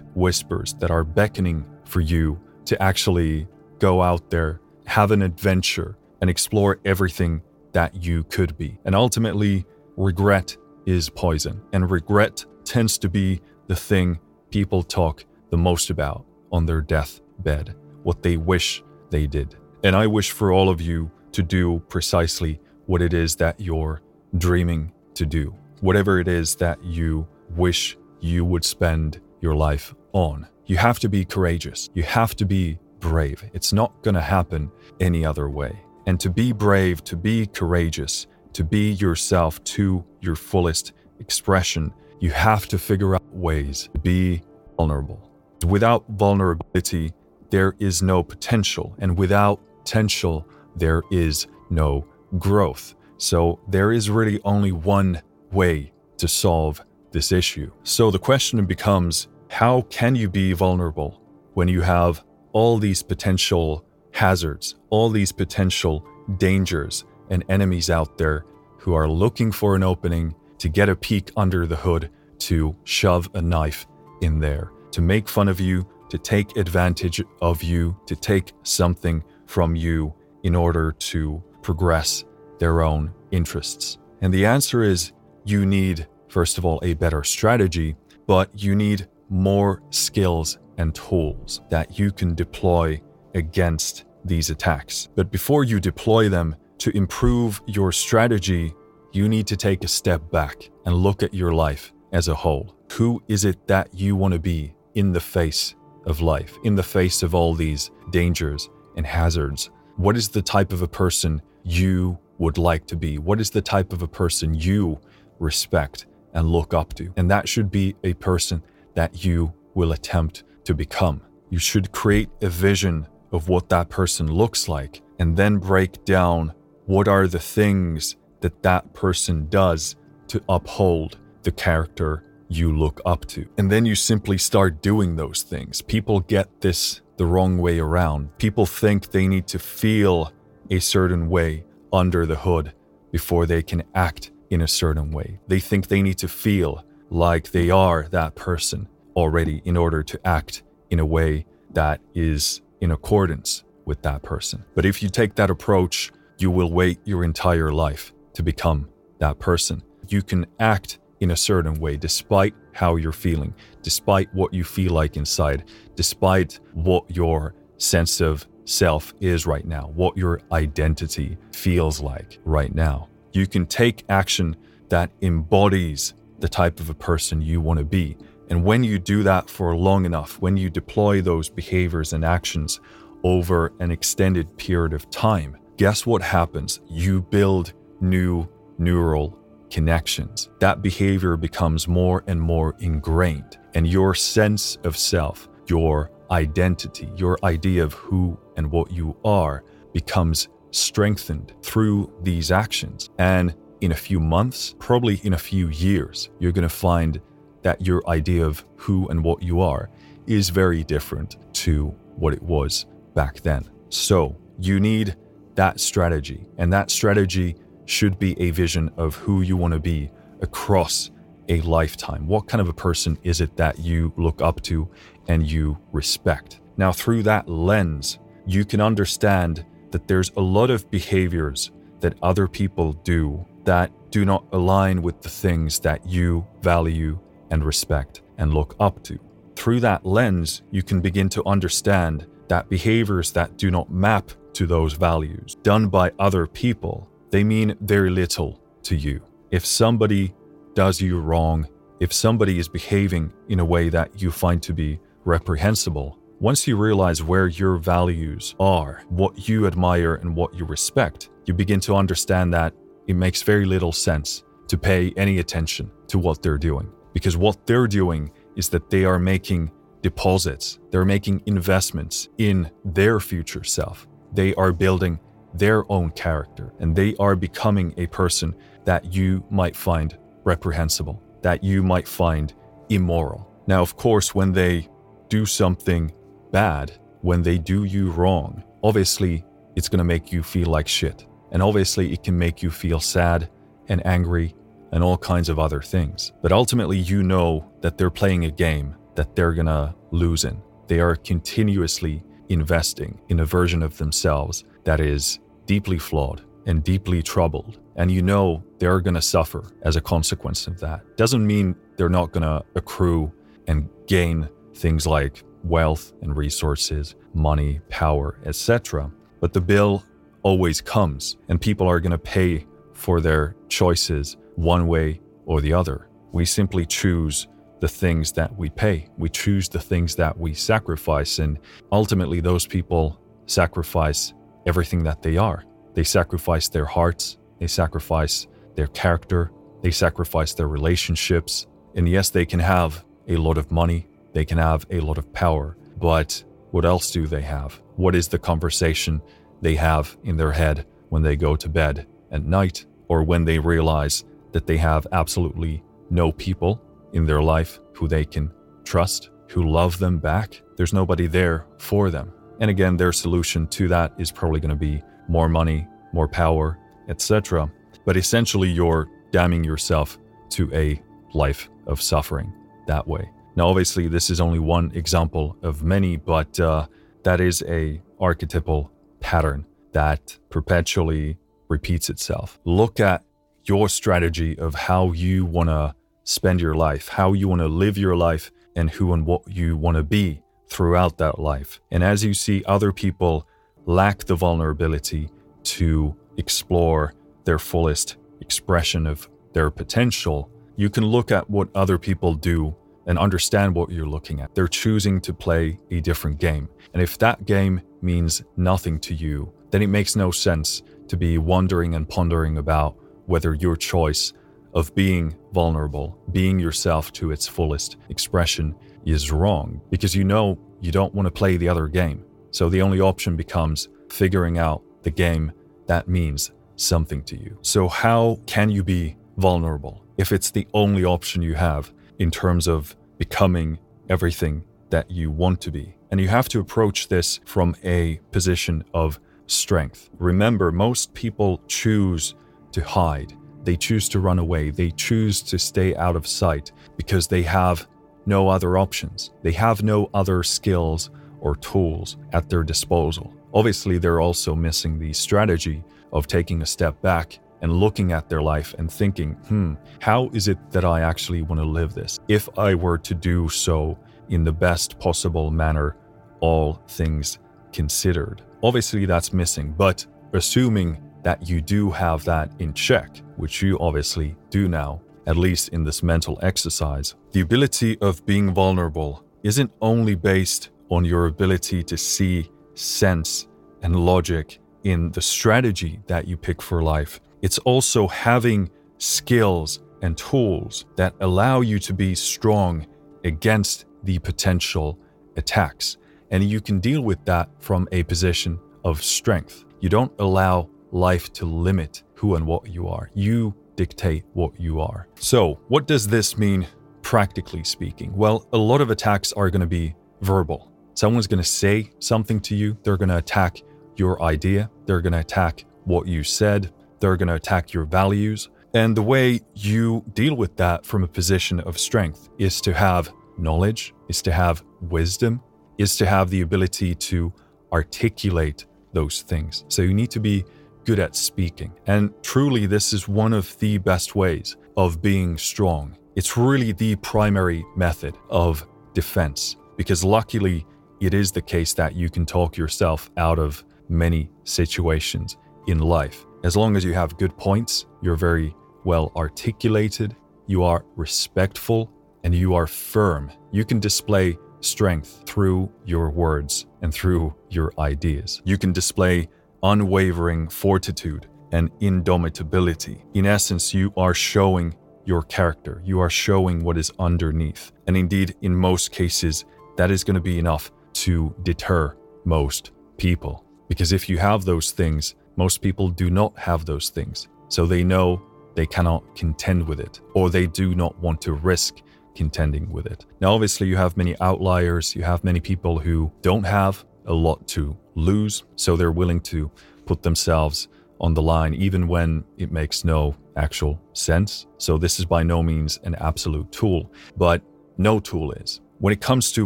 whispers 0.16 0.74
that 0.76 0.90
are 0.90 1.04
beckoning 1.04 1.66
for 1.86 2.02
you 2.02 2.40
to 2.66 2.82
actually 2.82 3.48
go 3.80 4.02
out 4.02 4.30
there, 4.30 4.62
have 4.86 5.12
an 5.12 5.22
adventure, 5.22 5.98
and 6.22 6.30
explore 6.30 6.80
everything 6.86 7.42
that 7.74 8.04
you 8.04 8.24
could 8.26 8.58
be. 8.58 8.80
And 8.86 8.96
ultimately, 8.96 9.66
regret 9.98 10.56
is 10.86 11.10
poison, 11.10 11.62
and 11.74 11.90
regret 11.90 12.46
tends 12.64 12.98
to 13.00 13.10
be 13.10 13.42
the 13.68 13.76
thing 13.76 14.20
people 14.50 14.84
talk 14.84 15.26
the 15.50 15.58
most 15.58 15.90
about 15.90 16.26
on 16.52 16.66
their 16.66 16.82
deathbed, 16.82 17.76
what 18.04 18.24
they 18.24 18.38
wish 18.38 18.84
they 19.10 19.28
did. 19.28 19.56
And 19.84 19.96
I 19.96 20.08
wish 20.08 20.32
for 20.32 20.52
all 20.52 20.70
of 20.70 20.82
you 20.82 21.12
to 21.34 21.44
do 21.44 21.80
precisely 21.90 22.60
what 22.86 23.02
it 23.02 23.14
is 23.14 23.36
that 23.38 23.60
you're 23.60 24.02
dreaming 24.38 24.92
to 25.16 25.26
do, 25.26 25.56
whatever 25.82 26.20
it 26.20 26.28
is 26.28 26.56
that 26.56 26.84
you 26.84 27.28
wish 27.50 27.98
you 28.20 28.46
would 28.46 28.64
spend 28.64 29.20
your 29.42 29.56
life 29.56 29.94
on. 30.14 30.48
You 30.66 30.78
have 30.78 31.00
to 31.00 31.10
be 31.10 31.26
courageous. 31.26 31.90
You 31.94 32.04
have 32.04 32.36
to 32.36 32.46
be 32.46 32.80
brave. 33.00 33.44
It's 33.54 33.74
not 33.74 34.02
going 34.02 34.16
to 34.16 34.22
happen 34.22 34.72
any 35.00 35.26
other 35.26 35.50
way. 35.50 35.78
And 36.06 36.20
to 36.22 36.30
be 36.30 36.52
brave, 36.52 37.04
to 37.06 37.18
be 37.18 37.48
courageous, 37.48 38.28
to 38.54 38.64
be 38.64 38.92
yourself 38.94 39.64
to 39.66 40.06
your 40.22 40.36
fullest 40.36 40.94
expression, 41.20 41.94
you 42.20 42.32
have 42.32 42.68
to 42.68 42.78
figure 42.78 43.16
out 43.16 43.24
ways 43.34 43.90
to 43.94 44.00
be 44.00 44.42
vulnerable. 44.78 45.30
Without 45.68 46.06
vulnerability, 46.10 47.12
there 47.50 47.76
is 47.80 48.02
no 48.02 48.24
potential. 48.24 48.96
And 49.00 49.18
without 49.18 49.60
potential, 49.80 50.48
there 50.76 51.04
is 51.12 51.48
no 51.70 52.08
growth. 52.38 52.96
So 53.18 53.60
there 53.68 53.92
is 53.92 54.10
really 54.10 54.40
only 54.44 54.72
one 54.72 55.22
way 55.52 55.92
to 56.18 56.28
solve 56.28 56.82
this 57.12 57.32
issue. 57.32 57.72
So 57.84 58.12
the 58.12 58.20
question 58.20 58.66
becomes 58.66 59.28
how 59.54 59.82
can 59.84 60.16
you 60.16 60.28
be 60.28 60.52
vulnerable 60.52 61.22
when 61.54 61.68
you 61.68 61.80
have 61.80 62.24
all 62.54 62.80
these 62.80 63.04
potential 63.04 63.86
hazards, 64.10 64.78
all 64.90 65.12
these 65.12 65.32
potential 65.32 66.04
dangers 66.38 67.06
and 67.30 67.44
enemies 67.50 67.92
out 67.92 68.18
there 68.18 68.46
who 68.80 68.96
are 68.96 69.08
looking 69.08 69.52
for 69.52 69.76
an 69.76 69.84
opening 69.84 70.34
to 70.58 70.70
get 70.70 70.90
a 70.90 70.96
peek 70.96 71.30
under 71.38 71.68
the 71.68 71.76
hood, 71.76 72.10
to 72.40 72.76
shove 72.84 73.30
a 73.36 73.42
knife 73.44 73.86
in 74.22 74.40
there, 74.40 74.72
to 74.90 75.02
make 75.02 75.30
fun 75.30 75.48
of 75.48 75.60
you, 75.60 75.88
to 76.10 76.18
take 76.18 76.58
advantage 76.58 77.22
of 77.40 77.62
you, 77.62 77.96
to 78.08 78.16
take 78.16 78.54
something 78.64 79.24
from 79.46 79.76
you 79.76 80.12
in 80.42 80.56
order 80.56 80.94
to 80.94 81.44
progress 81.62 82.24
their 82.58 82.82
own 82.82 83.14
interests? 83.30 84.00
And 84.20 84.34
the 84.34 84.48
answer 84.48 84.82
is 84.82 85.12
you 85.46 85.64
need, 85.64 86.08
first 86.28 86.58
of 86.58 86.66
all, 86.66 86.80
a 86.82 86.96
better 86.96 87.24
strategy, 87.24 87.96
but 88.26 88.50
you 88.56 88.74
need 88.74 89.08
more 89.34 89.82
skills 89.90 90.60
and 90.78 90.94
tools 90.94 91.62
that 91.70 91.98
you 91.98 92.12
can 92.12 92.36
deploy 92.36 93.02
against 93.34 94.06
these 94.24 94.50
attacks. 94.52 95.10
But 95.16 95.32
before 95.32 95.64
you 95.64 95.80
deploy 95.80 96.30
them 96.30 96.56
to 96.78 96.96
improve 96.96 97.62
your 97.66 97.92
strategy, 97.92 98.74
you 99.12 99.28
need 99.28 99.48
to 99.48 99.58
take 99.58 99.84
a 99.84 99.88
step 99.88 100.32
back 100.32 100.70
and 100.86 100.96
look 100.96 101.24
at 101.24 101.34
your 101.34 101.52
life 101.52 101.92
as 102.12 102.28
a 102.28 102.36
whole. 102.36 102.76
Who 102.94 103.24
is 103.28 103.44
it 103.44 103.68
that 103.68 103.94
you 103.94 104.16
want 104.16 104.34
to 104.34 104.40
be 104.40 104.76
in 104.94 105.12
the 105.12 105.20
face 105.20 105.76
of 106.06 106.22
life, 106.22 106.56
in 106.64 106.76
the 106.76 106.84
face 106.84 107.24
of 107.24 107.34
all 107.34 107.56
these 107.56 107.90
dangers 108.12 108.70
and 108.96 109.06
hazards? 109.06 109.72
What 109.96 110.16
is 110.16 110.30
the 110.30 110.42
type 110.42 110.72
of 110.72 110.84
a 110.84 110.88
person 110.88 111.42
you 111.64 112.20
would 112.38 112.58
like 112.58 112.86
to 112.88 112.96
be? 112.96 113.18
What 113.18 113.42
is 113.42 113.50
the 113.50 113.62
type 113.62 113.94
of 113.94 114.04
a 114.04 114.08
person 114.08 114.54
you 114.54 115.00
respect 115.40 116.06
and 116.34 116.50
look 116.50 116.74
up 116.74 116.94
to? 116.96 117.12
And 117.18 117.30
that 117.32 117.50
should 117.50 117.72
be 117.72 117.96
a 118.04 118.14
person 118.14 118.62
that 118.96 119.24
you 119.26 119.54
will 119.74 119.92
attempt 119.92 120.44
to 120.66 120.74
become. 120.74 121.22
You 121.50 121.60
should 121.60 121.92
create 121.92 122.30
a 122.42 122.50
vision 122.50 123.08
of 123.32 123.50
what 123.50 123.70
that 123.70 123.90
person 123.90 124.32
looks 124.32 124.68
like 124.68 125.02
and 125.20 125.36
then 125.36 125.58
break 125.58 126.06
down 126.06 126.54
what 126.86 127.08
are 127.08 127.28
the 127.28 127.40
things 127.40 128.16
that 128.42 128.62
that 128.64 128.94
person 128.94 129.48
does 129.50 129.96
to 130.28 130.42
uphold 130.50 131.18
the 131.44 131.52
character 131.52 132.24
you 132.50 132.76
look 132.76 133.02
up 133.06 133.26
to. 133.26 133.48
And 133.58 133.72
then 133.72 133.86
you 133.86 133.96
simply 133.96 134.38
start 134.38 134.82
doing 134.82 135.16
those 135.16 135.42
things. 135.44 135.82
People 135.82 136.20
get 136.20 136.62
this 136.62 137.02
the 137.18 137.26
wrong 137.26 137.58
way 137.58 137.80
around. 137.80 138.38
People 138.38 138.66
think 138.66 139.12
they 139.12 139.28
need 139.28 139.48
to 139.48 139.60
feel 139.60 140.32
a 140.70 140.80
certain 140.80 141.30
way 141.30 141.64
under 141.92 142.26
the 142.26 142.36
hood 142.36 142.74
before 143.12 143.46
they 143.46 143.62
can 143.62 143.84
act 143.94 144.32
in 144.50 144.62
a 144.62 144.68
certain 144.68 145.12
way. 145.12 145.40
They 145.48 145.60
think 145.60 145.88
they 145.88 146.02
need 146.02 146.18
to 146.20 146.28
feel 146.28 146.84
like 147.14 147.52
they 147.52 147.70
are 147.70 148.08
that 148.10 148.36
person 148.36 148.88
already 149.16 149.62
in 149.66 149.78
order 149.78 150.02
to 150.04 150.20
act 150.28 150.64
in 150.90 151.00
a 151.00 151.06
way 151.06 151.46
that 151.72 152.02
is 152.16 152.62
in 152.82 152.92
accordance 152.92 153.64
with 153.86 154.02
that 154.02 154.22
person. 154.24 154.64
But 154.76 154.86
if 154.86 155.04
you 155.04 155.10
take 155.10 155.36
that 155.36 155.50
approach, 155.50 156.12
you 156.38 156.50
will 156.50 156.72
wait 156.72 157.00
your 157.06 157.24
entire 157.24 157.72
life 157.72 158.14
to 158.34 158.44
become 158.44 158.90
that 159.20 159.40
person. 159.40 159.84
You 160.08 160.22
can 160.22 160.46
act 160.60 161.00
in 161.20 161.32
a 161.32 161.38
certain 161.38 161.76
way 161.76 161.98
despite 161.98 162.56
how 162.74 162.96
you're 162.96 163.12
feeling, 163.12 163.54
despite 163.82 164.34
what 164.34 164.54
you 164.54 164.64
feel 164.64 164.94
like 164.94 165.16
inside, 165.16 165.66
despite 165.96 166.60
what 166.74 167.04
your 167.16 167.54
sense 167.78 168.22
of 168.22 168.48
self 168.66 169.14
is 169.20 169.46
right 169.46 169.66
now, 169.66 169.92
what 169.94 170.18
your 170.18 170.42
identity 170.52 171.38
feels 171.52 172.02
like 172.02 172.40
right 172.44 172.74
now. 172.74 173.08
You 173.34 173.46
can 173.46 173.66
take 173.66 174.04
action 174.10 174.56
that 174.90 175.12
embodies 175.22 176.14
the 176.44 176.50
type 176.50 176.82
of 176.82 176.90
a 176.90 176.94
person 176.94 177.42
you 177.42 177.62
want 177.62 177.80
to 177.80 177.86
be. 177.86 178.18
And 178.50 178.66
when 178.66 178.84
you 178.84 179.00
do 179.00 179.24
that 179.24 179.50
for 179.50 179.74
long 179.78 180.06
enough, 180.06 180.42
when 180.42 180.58
you 180.58 180.70
deploy 180.70 181.22
those 181.22 181.50
behaviors 181.50 182.12
and 182.12 182.26
actions 182.26 182.82
over 183.24 183.72
an 183.80 183.92
extended 183.92 184.58
period 184.58 184.92
of 184.92 185.10
time, 185.10 185.56
guess 185.78 186.06
what 186.06 186.22
happens? 186.22 186.82
You 186.90 187.22
build 187.22 187.72
new 188.02 188.46
neural 188.78 189.40
connections. 189.72 190.50
That 190.60 190.82
behavior 190.82 191.38
becomes 191.38 191.88
more 191.88 192.26
and 192.28 192.42
more 192.42 192.76
ingrained, 192.80 193.58
and 193.74 193.88
your 193.88 194.14
sense 194.14 194.78
of 194.84 194.98
self, 194.98 195.48
your 195.68 196.12
identity, 196.30 197.10
your 197.16 197.38
idea 197.46 197.86
of 197.86 197.94
who 197.94 198.38
and 198.58 198.70
what 198.70 198.92
you 198.92 199.16
are 199.24 199.64
becomes 199.94 200.50
strengthened 200.72 201.54
through 201.62 202.12
these 202.22 202.52
actions. 202.52 203.10
And 203.18 203.56
in 203.84 203.92
a 203.92 203.96
few 203.96 204.18
months, 204.18 204.76
probably 204.80 205.20
in 205.24 205.34
a 205.34 205.38
few 205.38 205.68
years, 205.68 206.30
you're 206.40 206.54
going 206.54 206.64
to 206.64 206.70
find 206.70 207.20
that 207.64 207.86
your 207.86 208.02
idea 208.08 208.46
of 208.46 208.64
who 208.78 209.10
and 209.10 209.22
what 209.22 209.44
you 209.44 209.60
are 209.60 209.90
is 210.26 210.50
very 210.50 210.86
different 210.86 211.36
to 211.54 211.88
what 212.16 212.34
it 212.34 212.42
was 212.42 212.86
back 213.14 213.42
then. 213.42 213.70
So 213.90 214.38
you 214.58 214.80
need 214.80 215.18
that 215.56 215.82
strategy, 215.82 216.48
and 216.58 216.72
that 216.72 216.92
strategy 216.92 217.58
should 217.84 218.18
be 218.18 218.40
a 218.40 218.52
vision 218.52 218.90
of 218.96 219.16
who 219.16 219.42
you 219.42 219.58
want 219.58 219.74
to 219.74 219.82
be 219.82 220.10
across 220.42 221.12
a 221.50 221.60
lifetime. 221.62 222.26
What 222.26 222.48
kind 222.48 222.62
of 222.62 222.70
a 222.70 222.74
person 222.74 223.18
is 223.24 223.42
it 223.42 223.58
that 223.58 223.80
you 223.80 224.14
look 224.16 224.42
up 224.42 224.62
to 224.62 224.90
and 225.28 225.46
you 225.46 225.78
respect? 225.92 226.62
Now, 226.78 226.94
through 226.94 227.24
that 227.24 227.50
lens, 227.50 228.18
you 228.46 228.64
can 228.64 228.80
understand 228.80 229.66
that 229.92 230.08
there's 230.08 230.32
a 230.38 230.42
lot 230.42 230.70
of 230.70 230.90
behaviors 230.90 231.72
that 232.00 232.18
other 232.22 232.48
people 232.48 232.94
do 232.94 233.46
that 233.66 233.92
do 234.12 234.26
not 234.26 234.46
align 234.52 235.02
with 235.02 235.22
the 235.22 235.30
things 235.30 235.80
that 235.80 236.06
you 236.06 236.46
value 236.62 237.20
and 237.50 237.64
respect 237.64 238.22
and 238.38 238.54
look 238.54 238.76
up 238.80 239.04
to. 239.04 239.20
Through 239.56 239.82
that 239.82 240.06
lens, 240.06 240.64
you 240.72 240.84
can 240.84 241.02
begin 241.02 241.30
to 241.30 241.46
understand 241.46 242.28
that 242.48 242.70
behaviors 242.70 243.32
that 243.32 243.58
do 243.58 243.72
not 243.72 243.92
map 243.92 244.32
to 244.54 244.68
those 244.68 244.94
values, 244.94 245.56
done 245.64 245.88
by 245.88 246.12
other 246.20 246.46
people, 246.48 247.10
they 247.32 247.44
mean 247.44 247.76
very 247.82 248.10
little 248.10 248.62
to 248.84 248.96
you. 248.96 249.22
If 249.52 249.66
somebody 249.66 250.36
does 250.74 251.02
you 251.02 251.20
wrong, 251.20 251.68
if 252.00 252.12
somebody 252.12 252.60
is 252.60 252.68
behaving 252.68 253.34
in 253.50 253.60
a 253.60 253.66
way 253.66 253.90
that 253.90 254.22
you 254.22 254.32
find 254.32 254.62
to 254.64 254.74
be 254.74 255.00
reprehensible, 255.26 256.18
once 256.40 256.68
you 256.68 256.76
realize 256.76 257.24
where 257.24 257.48
your 257.48 257.78
values 257.78 258.54
are, 258.60 259.02
what 259.10 259.48
you 259.48 259.66
admire 259.66 260.16
and 260.16 260.36
what 260.36 260.54
you 260.54 260.66
respect, 260.66 261.30
you 261.46 261.54
begin 261.54 261.80
to 261.80 261.96
understand 261.96 262.54
that 262.54 262.74
it 263.08 263.16
makes 263.16 263.42
very 263.42 263.66
little 263.66 263.92
sense 263.92 264.44
to 264.68 264.78
pay 264.78 265.14
any 265.18 265.40
attention 265.40 265.92
to 266.08 266.18
what 266.18 266.42
they're 266.42 266.58
doing. 266.58 266.92
Because 267.14 267.38
what 267.38 267.66
they're 267.68 267.88
doing 267.88 268.32
is 268.56 268.70
that 268.70 268.90
they 268.90 269.06
are 269.06 269.20
making 269.20 269.72
deposits, 270.02 270.80
they're 270.92 271.06
making 271.06 271.42
investments 271.46 272.30
in 272.38 272.70
their 272.84 273.20
future 273.20 273.64
self. 273.64 274.08
They 274.34 274.54
are 274.56 274.72
building 274.72 275.20
their 275.54 275.90
own 275.92 276.10
character 276.12 276.74
and 276.80 276.96
they 276.96 277.16
are 277.20 277.36
becoming 277.36 277.94
a 277.98 278.08
person 278.08 278.56
that 278.86 279.14
you 279.14 279.44
might 279.50 279.76
find 279.76 280.18
reprehensible, 280.44 281.22
that 281.42 281.64
you 281.64 281.84
might 281.84 282.08
find 282.08 282.54
immoral. 282.90 283.50
Now, 283.68 283.82
of 283.82 283.96
course, 283.96 284.36
when 284.36 284.52
they 284.52 284.90
do 285.30 285.46
something 285.46 286.12
bad, 286.52 286.92
when 287.22 287.42
they 287.42 287.58
do 287.58 287.86
you 287.86 288.12
wrong, 288.12 288.64
obviously 288.84 289.46
it's 289.76 289.88
going 289.88 290.00
to 290.00 290.04
make 290.04 290.32
you 290.32 290.44
feel 290.44 290.68
like 290.68 290.88
shit. 290.88 291.26
And 291.54 291.62
obviously 291.62 292.12
it 292.12 292.24
can 292.24 292.38
make 292.38 292.62
you 292.62 292.70
feel 292.70 293.00
sad 293.00 293.50
and 293.88 294.06
angry 294.06 294.56
and 294.92 295.04
all 295.04 295.18
kinds 295.18 295.50
of 295.50 295.60
other 295.60 295.82
things. 295.82 296.34
But 296.42 296.52
ultimately, 296.52 296.98
you 296.98 297.24
know 297.24 297.72
that 297.82 297.98
they're 297.98 298.10
playing 298.10 298.46
a 298.46 298.52
game 298.52 298.96
that 299.16 299.36
they're 299.36 299.54
gonna 299.54 299.96
lose 300.12 300.44
in. 300.44 300.62
They 300.88 301.00
are 301.00 301.16
continuously 301.16 302.24
investing 302.50 303.20
in 303.30 303.40
a 303.40 303.46
version 303.46 303.82
of 303.82 303.98
themselves 303.98 304.66
that 304.84 305.00
is 305.00 305.40
deeply 305.66 305.98
flawed 305.98 306.44
and 306.66 306.84
deeply 306.84 307.22
troubled. 307.24 307.80
And 307.96 308.12
you 308.12 308.22
know 308.22 308.64
they're 308.80 309.02
gonna 309.02 309.22
suffer 309.22 309.64
as 309.84 309.96
a 309.96 310.02
consequence 310.02 310.68
of 310.68 310.80
that. 310.80 311.02
Doesn't 311.18 311.46
mean 311.46 311.76
they're 311.98 312.10
not 312.10 312.32
gonna 312.32 312.64
accrue 312.76 313.32
and 313.68 313.90
gain 314.08 314.50
things 314.76 315.08
like 315.08 315.44
wealth 315.64 316.14
and 316.22 316.36
resources, 316.36 317.16
money, 317.34 317.80
power, 317.90 318.40
etc. 318.46 319.12
But 319.40 319.54
the 319.54 319.62
bill 319.62 320.04
always 320.44 320.82
comes, 320.82 321.38
and 321.50 321.60
people 321.60 321.88
are 321.88 322.00
going 322.00 322.12
to 322.12 322.18
pay 322.18 322.66
for 322.94 323.20
their 323.20 323.56
choices 323.70 324.38
one 324.56 324.88
way 324.88 325.20
or 325.46 325.62
the 325.62 325.74
other. 325.74 326.08
We 326.32 326.46
simply 326.46 326.86
choose 326.86 327.48
the 327.80 327.88
things 327.88 328.32
that 328.34 328.56
we 328.56 328.70
pay, 328.70 329.10
we 329.18 329.30
choose 329.30 329.68
the 329.68 329.80
things 329.80 330.16
that 330.16 330.38
we 330.38 330.54
sacrifice, 330.54 331.40
and 331.40 331.60
ultimately, 331.92 332.40
those 332.40 332.66
people 332.66 333.20
sacrifice 333.46 334.34
everything 334.66 335.04
that 335.04 335.22
they 335.22 335.36
are. 335.36 335.66
They 335.94 336.04
sacrifice 336.04 336.70
their 336.70 336.86
hearts, 336.86 337.38
they 337.60 337.68
sacrifice 337.68 338.48
their 338.76 338.88
character, 338.88 339.52
they 339.82 339.92
sacrifice 339.92 340.54
their 340.54 340.70
relationships. 340.70 341.68
And 341.96 342.08
yes, 342.08 342.30
they 342.30 342.46
can 342.46 342.60
have 342.60 343.06
a 343.28 343.36
lot 343.36 343.58
of 343.58 343.70
money, 343.72 344.08
they 344.34 344.46
can 344.46 344.58
have 344.58 344.86
a 344.90 345.00
lot 345.00 345.18
of 345.18 345.32
power, 345.34 345.78
but 345.98 346.44
what 346.72 346.86
else 346.86 347.12
do 347.12 347.28
they 347.28 347.42
have? 347.42 347.82
What 347.98 348.16
is 348.16 348.28
the 348.28 348.40
conversation 348.40 349.22
they 349.64 349.76
have 349.76 350.16
in 350.24 350.38
their 350.38 350.52
head 350.52 350.86
when 351.10 351.24
they 351.24 351.36
go 351.36 351.56
to 351.56 351.70
bed 351.70 352.06
at 352.32 352.44
night 352.44 352.86
or 353.08 353.24
when 353.24 353.46
they 353.46 353.58
realize 353.58 354.26
that 354.52 354.68
they 354.68 354.78
have 354.78 355.08
absolutely 355.12 355.84
no 356.10 356.32
people 356.32 356.82
in 357.14 357.26
their 357.26 357.42
life 357.42 357.80
who 357.94 358.08
they 358.08 358.26
can 358.26 358.52
trust, 358.84 359.30
who 359.50 359.70
love 359.70 359.98
them 360.00 360.20
back? 360.20 360.62
There's 360.76 360.94
nobody 360.94 361.28
there 361.28 361.66
for 361.78 362.10
them. 362.10 362.34
And 362.60 362.70
again, 362.70 362.98
their 362.98 363.14
solution 363.14 363.68
to 363.68 363.88
that 363.88 364.14
is 364.18 364.32
probably 364.32 364.60
going 364.60 364.70
to 364.70 364.76
be 364.76 365.02
more 365.28 365.50
money, 365.50 365.88
more 366.12 366.28
power, 366.28 366.78
etc. 367.08 367.72
But 368.06 368.18
essentially, 368.18 368.70
you're 368.70 369.10
damning 369.32 369.64
yourself 369.64 370.18
to 370.52 370.74
a 370.74 371.02
life 371.34 371.70
of 371.88 372.02
suffering 372.02 372.54
that 372.88 373.08
way. 373.08 373.30
Now, 373.56 373.68
obviously, 373.68 374.08
this 374.08 374.30
is 374.30 374.42
only 374.42 374.60
one 374.60 374.92
example 374.94 375.56
of 375.62 375.84
many, 375.84 376.18
but 376.18 376.60
uh, 376.60 376.88
that 377.24 377.40
is 377.40 377.64
a 377.68 378.02
archetypal 378.20 378.92
pattern 379.24 379.66
that 379.94 380.38
perpetually 380.50 381.38
repeats 381.70 382.10
itself. 382.10 382.60
Look 382.66 383.00
at 383.00 383.24
your 383.64 383.90
strategy 383.90 384.58
of 384.60 384.76
how 384.76 385.14
you 385.14 385.46
want 385.46 385.70
to 385.70 385.96
spend 386.26 386.62
your 386.62 386.76
life, 386.76 387.08
how 387.08 387.34
you 387.34 387.48
want 387.48 387.62
to 387.62 387.68
live 387.68 387.98
your 387.98 388.16
life, 388.16 388.52
and 388.76 388.90
who 388.90 389.14
and 389.14 389.26
what 389.26 389.42
you 389.48 389.78
want 389.78 389.98
to 389.98 390.04
be 390.04 390.42
throughout 390.68 391.18
that 391.18 391.40
life. 391.40 391.80
And 391.92 392.04
as 392.04 392.24
you 392.24 392.34
see 392.34 392.64
other 392.66 392.92
people 392.92 393.48
lack 393.86 394.26
the 394.26 394.36
vulnerability 394.36 395.30
to 395.64 396.16
explore 396.38 397.14
their 397.46 397.60
fullest 397.60 398.18
expression 398.42 399.08
of 399.08 399.30
their 399.54 399.70
potential, 399.70 400.50
you 400.76 400.90
can 400.90 401.06
look 401.06 401.32
at 401.32 401.50
what 401.50 401.70
other 401.76 401.98
people 401.98 402.34
do 402.34 402.76
and 403.06 403.18
understand 403.18 403.76
what 403.76 403.92
you're 403.92 404.08
looking 404.08 404.42
at. 404.42 404.54
They're 404.56 404.68
choosing 404.68 405.22
to 405.22 405.34
play 405.34 405.80
a 405.92 406.02
different 406.02 406.40
game. 406.40 406.68
And 406.94 407.02
if 407.02 407.18
that 407.20 407.46
game 407.46 407.82
means 408.04 408.44
nothing 408.58 409.00
to 409.00 409.14
you, 409.14 409.52
then 409.72 409.82
it 409.82 409.88
makes 409.88 410.16
no 410.16 410.32
sense 410.32 410.84
to 411.08 411.18
be 411.18 411.38
wondering 411.38 411.96
and 411.96 412.08
pondering 412.08 412.58
about 412.58 412.98
whether 413.26 413.54
your 413.54 413.76
choice 413.76 414.34
of 414.74 414.94
being 414.96 415.36
vulnerable, 415.54 416.18
being 416.32 416.60
yourself 416.60 417.12
to 417.14 417.32
its 417.32 417.48
fullest 417.48 417.98
expression, 418.10 418.76
is 419.06 419.32
wrong 419.32 419.82
because 419.90 420.16
you 420.16 420.24
know 420.24 420.58
you 420.82 420.92
don't 420.92 421.14
want 421.14 421.26
to 421.26 421.32
play 421.32 421.58
the 421.58 421.70
other 421.70 421.88
game. 421.88 422.24
So 422.52 422.70
the 422.70 422.82
only 422.82 423.00
option 423.00 423.36
becomes 423.36 423.90
figuring 424.10 424.58
out 424.58 424.84
the 425.04 425.12
game 425.12 425.52
that 425.88 426.08
means 426.08 426.52
something 426.76 427.24
to 427.24 427.38
you. 427.38 427.58
So, 427.62 427.88
how 427.88 428.40
can 428.46 428.70
you 428.70 428.84
be 428.84 429.18
vulnerable 429.38 430.04
if 430.18 430.32
it's 430.32 430.52
the 430.52 430.68
only 430.74 431.04
option 431.04 431.42
you 431.42 431.56
have 431.56 431.94
in 432.20 432.32
terms 432.32 432.68
of 432.68 432.96
becoming 433.18 433.80
everything 434.10 434.64
that 434.90 435.10
you 435.10 435.32
want 435.32 435.60
to 435.62 435.72
be. 435.72 435.96
And 436.14 436.22
you 436.22 436.28
have 436.28 436.48
to 436.50 436.60
approach 436.60 437.08
this 437.08 437.40
from 437.44 437.76
a 437.84 438.20
position 438.32 438.84
of 438.94 439.20
strength. 439.48 440.12
Remember, 440.20 440.72
most 440.72 441.12
people 441.16 441.60
choose 441.68 442.36
to 442.72 442.84
hide, 442.84 443.34
they 443.64 443.76
choose 443.76 444.08
to 444.10 444.20
run 444.20 444.38
away, 444.38 444.70
they 444.70 444.92
choose 444.92 445.42
to 445.42 445.58
stay 445.58 445.96
out 445.96 446.16
of 446.16 446.28
sight 446.28 446.72
because 446.98 447.26
they 447.26 447.42
have 447.42 447.88
no 448.28 448.48
other 448.48 448.78
options. 448.78 449.32
They 449.42 449.54
have 449.54 449.82
no 449.82 450.12
other 450.14 450.44
skills 450.44 451.10
or 451.40 451.56
tools 451.56 452.18
at 452.32 452.48
their 452.48 452.62
disposal. 452.62 453.34
Obviously, 453.52 453.98
they're 453.98 454.22
also 454.22 454.54
missing 454.54 455.00
the 455.00 455.14
strategy 455.14 455.84
of 456.12 456.28
taking 456.28 456.62
a 456.62 456.68
step 456.68 457.02
back 457.02 457.40
and 457.64 457.74
looking 457.74 458.12
at 458.12 458.30
their 458.30 458.44
life 458.44 458.76
and 458.78 458.92
thinking, 458.92 459.32
hmm, 459.48 459.74
how 460.00 460.30
is 460.32 460.48
it 460.48 460.60
that 460.70 460.86
I 460.86 461.02
actually 461.02 461.42
want 461.42 461.60
to 461.60 461.66
live 461.66 461.96
this? 461.96 462.20
If 462.28 462.48
I 462.56 462.76
were 462.76 463.00
to 463.00 463.16
do 463.16 463.50
so 463.50 463.98
in 464.30 464.44
the 464.44 464.52
best 464.52 465.00
possible 465.00 465.50
manner, 465.50 465.96
all 466.44 466.82
things 466.90 467.40
considered. 467.72 468.42
Obviously, 468.62 469.06
that's 469.06 469.32
missing, 469.32 469.74
but 469.78 470.06
assuming 470.34 471.02
that 471.24 471.48
you 471.48 471.62
do 471.62 471.90
have 471.90 472.26
that 472.26 472.52
in 472.60 472.74
check, 472.74 473.22
which 473.38 473.62
you 473.62 473.80
obviously 473.80 474.36
do 474.50 474.68
now, 474.68 475.02
at 475.26 475.38
least 475.38 475.70
in 475.70 475.86
this 475.86 476.04
mental 476.04 476.38
exercise, 476.42 477.16
the 477.32 477.40
ability 477.40 477.98
of 478.02 478.26
being 478.26 478.54
vulnerable 478.54 479.24
isn't 479.44 479.72
only 479.82 480.16
based 480.16 480.70
on 480.90 481.06
your 481.06 481.28
ability 481.28 481.82
to 481.82 481.98
see 481.98 482.52
sense 482.74 483.48
and 483.82 483.96
logic 483.96 484.60
in 484.84 485.12
the 485.12 485.22
strategy 485.22 486.02
that 486.08 486.28
you 486.28 486.36
pick 486.36 486.62
for 486.62 486.84
life, 486.84 487.22
it's 487.42 487.58
also 487.60 488.06
having 488.08 488.70
skills 488.98 489.80
and 490.02 490.18
tools 490.18 490.86
that 490.98 491.16
allow 491.22 491.62
you 491.62 491.80
to 491.80 491.94
be 491.94 492.14
strong 492.14 492.86
against 493.24 493.86
the 494.04 494.20
potential 494.20 495.00
attacks. 495.38 495.98
And 496.34 496.44
you 496.44 496.62
can 496.62 496.80
deal 496.80 497.04
with 497.04 497.24
that 497.26 497.48
from 497.60 497.88
a 497.92 498.02
position 498.02 498.60
of 498.84 499.04
strength. 499.04 499.66
You 499.82 499.90
don't 499.90 500.12
allow 500.18 500.68
life 500.92 501.32
to 501.34 501.46
limit 501.46 502.02
who 502.16 502.34
and 502.34 502.48
what 502.48 502.68
you 502.68 502.88
are. 502.88 503.12
You 503.14 503.56
dictate 503.76 504.26
what 504.34 504.60
you 504.60 504.82
are. 504.82 505.08
So, 505.20 505.60
what 505.68 505.86
does 505.86 506.08
this 506.08 506.36
mean 506.36 506.66
practically 507.04 507.64
speaking? 507.64 508.16
Well, 508.16 508.48
a 508.52 508.58
lot 508.58 508.82
of 508.82 508.90
attacks 508.90 509.32
are 509.34 509.52
going 509.52 509.62
to 509.62 509.68
be 509.68 509.96
verbal. 510.22 510.72
Someone's 510.96 511.28
going 511.28 511.44
to 511.44 511.48
say 511.48 511.92
something 512.00 512.40
to 512.42 512.56
you, 512.56 512.78
they're 512.84 512.98
going 512.98 513.10
to 513.10 513.18
attack 513.18 513.62
your 513.96 514.20
idea, 514.24 514.72
they're 514.88 515.02
going 515.02 515.14
to 515.14 515.20
attack 515.20 515.66
what 515.84 516.08
you 516.08 516.24
said, 516.24 516.74
they're 517.00 517.18
going 517.18 517.28
to 517.28 517.36
attack 517.36 517.74
your 517.74 517.86
values. 517.86 518.50
And 518.74 518.98
the 518.98 519.04
way 519.04 519.42
you 519.54 520.04
deal 520.14 520.34
with 520.34 520.56
that 520.58 520.84
from 520.84 521.04
a 521.04 521.08
position 521.08 521.60
of 521.60 521.78
strength 521.78 522.30
is 522.40 522.60
to 522.62 522.74
have 522.74 523.12
knowledge, 523.38 523.94
is 524.08 524.22
to 524.24 524.32
have 524.32 524.64
wisdom, 524.82 525.42
is 525.78 525.96
to 525.98 526.06
have 526.06 526.30
the 526.30 526.42
ability 526.42 526.96
to 526.96 527.34
articulate 527.72 528.66
those 528.94 529.22
things. 529.22 529.66
So 529.68 529.82
you 529.82 529.94
need 529.94 530.12
to 530.12 530.20
be 530.20 530.46
good 530.86 531.00
at 531.00 531.16
speaking. 531.16 531.72
And 531.88 532.14
truly, 532.22 532.66
this 532.66 532.94
is 532.94 533.08
one 533.08 533.34
of 533.34 533.58
the 533.60 533.78
best 533.78 534.16
ways 534.16 534.58
of 534.78 535.02
being 535.02 535.38
strong. 535.38 535.98
It's 536.16 536.38
really 536.38 536.72
the 536.74 536.96
primary 536.98 537.66
method 537.76 538.18
of 538.30 538.68
defense 538.94 539.56
because 539.78 540.04
luckily, 540.04 540.66
it 541.02 541.14
is 541.14 541.32
the 541.32 541.42
case 541.42 541.74
that 541.74 541.96
you 541.96 542.10
can 542.10 542.26
talk 542.26 542.56
yourself 542.56 543.10
out 543.18 543.40
of 543.40 543.64
many 543.90 544.30
situations 544.44 545.38
in 545.68 545.80
life. 545.80 546.26
As 546.44 546.56
long 546.56 546.76
as 546.76 546.84
you 546.84 546.94
have 546.94 547.18
good 547.18 547.36
points, 547.38 547.86
you're 548.02 548.16
very 548.16 548.56
well 548.84 549.12
articulated, 549.16 550.16
you 550.48 550.64
are 550.64 550.86
respectful, 550.96 551.92
and 552.24 552.34
you 552.34 552.54
are 552.54 552.68
firm. 552.68 553.32
You 553.52 553.66
can 553.66 553.80
display 553.80 554.38
strength 554.64 555.24
through 555.26 555.72
your 555.86 556.10
words 556.10 556.66
and 556.82 556.94
through 556.94 557.34
your 557.50 557.72
ideas. 557.78 558.42
You 558.46 558.58
can 558.58 558.74
display 558.74 559.30
unwavering 559.62 560.48
fortitude 560.50 561.28
and 561.52 561.72
indomitability. 561.80 563.02
In 563.14 563.26
essence, 563.26 563.74
you 563.74 563.94
are 563.96 564.14
showing 564.14 564.76
your 565.06 565.24
character, 565.24 565.82
you 565.84 566.00
are 566.00 566.10
showing 566.10 566.64
what 566.64 566.78
is 566.78 566.92
underneath. 566.98 567.72
And 567.88 567.98
indeed, 567.98 568.36
in 568.42 568.56
most 568.56 568.92
cases, 568.92 569.46
that 569.76 569.92
is 569.92 570.04
going 570.04 570.16
to 570.16 570.22
be 570.22 570.40
enough 570.40 570.72
to 570.94 571.36
deter 571.44 571.96
most 572.26 572.72
people. 572.98 573.46
Because 573.68 573.92
if 573.92 574.08
you 574.08 574.18
have 574.18 574.46
those 574.46 574.72
things, 574.72 575.16
most 575.36 575.62
people 575.62 575.90
do 575.90 576.10
not 576.10 576.38
have 576.38 576.66
those 576.66 576.90
things, 576.90 577.28
so 577.50 577.66
they 577.66 577.84
know 577.84 578.22
they 578.56 578.66
cannot 578.66 579.16
contend 579.16 579.68
with 579.68 579.80
it, 579.80 580.00
or 580.14 580.30
they 580.30 580.48
do 580.48 580.76
not 580.76 580.98
want 581.00 581.20
to 581.22 581.34
risk 581.34 581.82
contending 582.16 582.72
with 582.72 582.86
it. 582.86 583.06
Now, 583.22 583.34
obviously, 583.34 583.68
you 583.68 583.78
have 583.78 583.98
many 583.98 584.20
outliers, 584.20 584.96
you 584.96 585.04
have 585.04 585.24
many 585.24 585.40
people 585.40 585.80
who 585.80 586.12
don't 586.22 586.44
have 586.44 586.86
a 587.06 587.14
lot 587.14 587.48
to 587.50 587.78
lose, 587.96 588.44
so 588.56 588.76
they're 588.76 588.92
willing 588.92 589.22
to 589.22 589.52
put 589.86 590.02
themselves 590.04 590.68
on 591.02 591.14
the 591.14 591.22
line 591.22 591.54
even 591.54 591.88
when 591.88 592.24
it 592.38 592.52
makes 592.52 592.86
no 592.86 593.16
actual 593.36 593.80
sense. 593.94 594.48
So, 594.58 594.78
this 594.78 595.00
is 595.00 595.06
by 595.06 595.24
no 595.24 595.44
means 595.44 595.80
an 595.84 595.96
absolute 595.96 596.52
tool, 596.52 596.92
but 597.18 597.42
no 597.78 598.00
tool 598.00 598.32
is. 598.34 598.62
When 598.80 598.94
it 598.94 599.02
comes 599.02 599.32
to 599.34 599.46